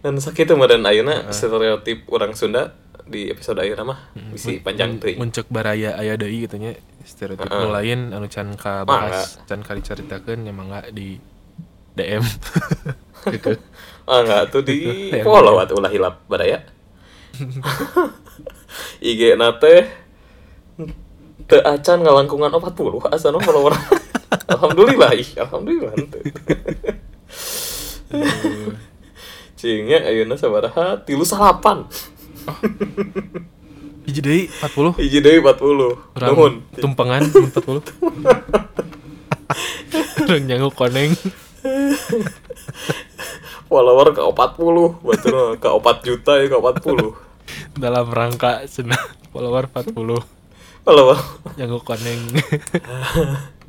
dan 0.00 0.16
sakit 0.16 0.48
dan 0.48 0.82
ayeuna 0.88 1.28
stereotip 1.28 2.08
orang 2.08 2.32
Sunda 2.32 2.72
di 3.04 3.28
episode 3.28 3.60
ayeuna 3.60 3.84
mah 3.84 3.98
bisi 4.32 4.62
panjang 4.64 4.96
teuing. 4.96 5.20
muncul 5.20 5.44
baraya 5.52 5.98
aya 6.00 6.16
deui 6.16 6.48
gitu 6.48 6.56
nya 6.56 6.72
stereotip 7.04 7.50
nu 7.52 7.68
lain 7.68 8.16
anu 8.16 8.30
can 8.32 8.54
ka 8.56 8.88
bahas 8.88 9.36
can 9.44 9.60
ka 9.60 9.76
dicaritakeun 9.76 10.46
nya 10.46 10.52
mangga 10.56 10.88
di 10.88 11.20
DM 11.92 12.22
gitu. 13.34 13.58
Ah 14.08 14.24
enggak 14.24 14.54
tuh 14.54 14.62
di 14.64 14.88
follow 15.26 15.58
atuh 15.60 15.76
ulah 15.76 15.92
hilap 15.92 16.24
badaya 16.30 16.64
IG 19.04 19.36
nate 19.36 19.90
teu 21.50 21.60
acan 21.60 21.98
ngalangkungan 22.06 22.54
40 22.56 23.10
asa 23.10 23.34
nu 23.34 23.42
follower 23.42 23.74
alhamdulillah 24.48 25.10
ih 25.14 25.30
alhamdulillah 25.38 25.92
henteu. 25.94 26.22
Cingnya 29.54 29.98
ayeuna 30.08 30.34
sabaraha 30.34 30.98
tilu 31.04 31.22
salapan. 31.22 31.84
Hiji 34.08 34.20
deui 34.24 34.42
40 34.48 34.96
hiji 34.98 35.20
deui 35.20 35.38
40 35.44 36.16
Orang 36.16 36.30
nuhun. 36.34 36.54
tumpengan 36.74 37.22
40 37.28 37.84
Orang 40.24 40.42
nyanguk 40.48 40.74
koneng. 40.74 41.12
Follower 43.70 44.10
ke 44.10 44.22
40 44.24 45.04
batur 45.04 45.30
mah 45.30 45.54
ke 45.60 45.68
4 45.68 46.06
juta 46.08 46.32
ya 46.42 46.46
ke 46.50 46.56
40 46.58 47.78
dalam 47.78 48.06
rangka 48.10 48.66
cenah 48.66 48.98
follower 49.30 49.68
40 49.70 49.94
follower. 50.82 51.18
Nyanguk 51.54 51.84
koneng 51.86 52.18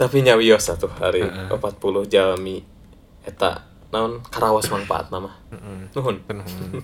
tapi 0.00 0.24
nyawios 0.24 0.64
satu 0.64 0.88
hari 0.88 1.20
Heeh. 1.20 1.52
40 1.52 2.08
jalmi 2.08 2.64
eta 3.20 3.68
naon? 3.92 4.24
Karawas 4.32 4.72
manfaat 4.72 5.12
nama. 5.12 5.28
Nuhun. 5.92 6.24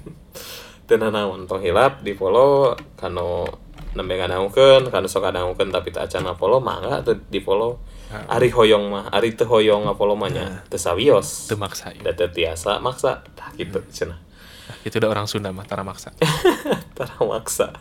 Teu 0.87 1.01
naon 1.01 1.49
tong 1.49 1.65
hilap 1.65 2.05
di 2.05 2.13
follow 2.13 2.77
kanu 3.01 3.49
nembe 3.97 4.21
nganaungkeun 4.21 4.93
kanu 4.93 5.09
sok 5.09 5.25
nganaungkeun 5.25 5.73
tapi 5.73 5.89
teu 5.89 6.05
acan 6.05 6.29
follow 6.37 6.61
mangga 6.61 7.01
teu 7.01 7.17
di 7.17 7.41
follow 7.41 7.81
ari 8.29 8.53
hoyong 8.53 8.93
mah 8.93 9.05
ari 9.11 9.33
teu 9.33 9.49
hoyong 9.49 9.89
follow 9.97 10.15
mah 10.15 10.29
nya 10.29 10.63
teu 10.69 10.77
sawios. 10.77 11.49
Teu 11.49 11.57
maksa 11.57 11.97
da 12.05 12.13
teu 12.13 12.29
tiasa 12.29 12.79
maksa. 12.85 13.25
Tah 13.33 13.51
gitu 13.57 13.81
cenah. 13.89 14.21
Nah, 14.67 14.77
itu 14.85 14.95
udah 15.01 15.11
orang 15.11 15.27
Sunda 15.27 15.51
mah 15.51 15.65
tara 15.65 15.83
maksa. 15.83 16.13
Tara 16.97 17.17
maksa 17.25 17.73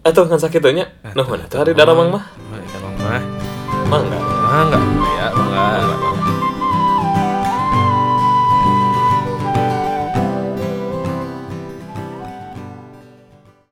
atau 0.00 0.24
kan 0.24 0.40
sakitnya 0.40 0.88
nuhun 1.12 1.44
atuh 1.44 1.60
hari 1.60 1.76
daramang 1.76 2.08
mah? 2.08 2.24
Mah, 2.48 2.60
Damang 2.72 2.94
mah 2.96 3.22
mangga 3.90 4.20
mangga 4.22 4.80
ya 5.18 5.26
mangga 5.34 6.09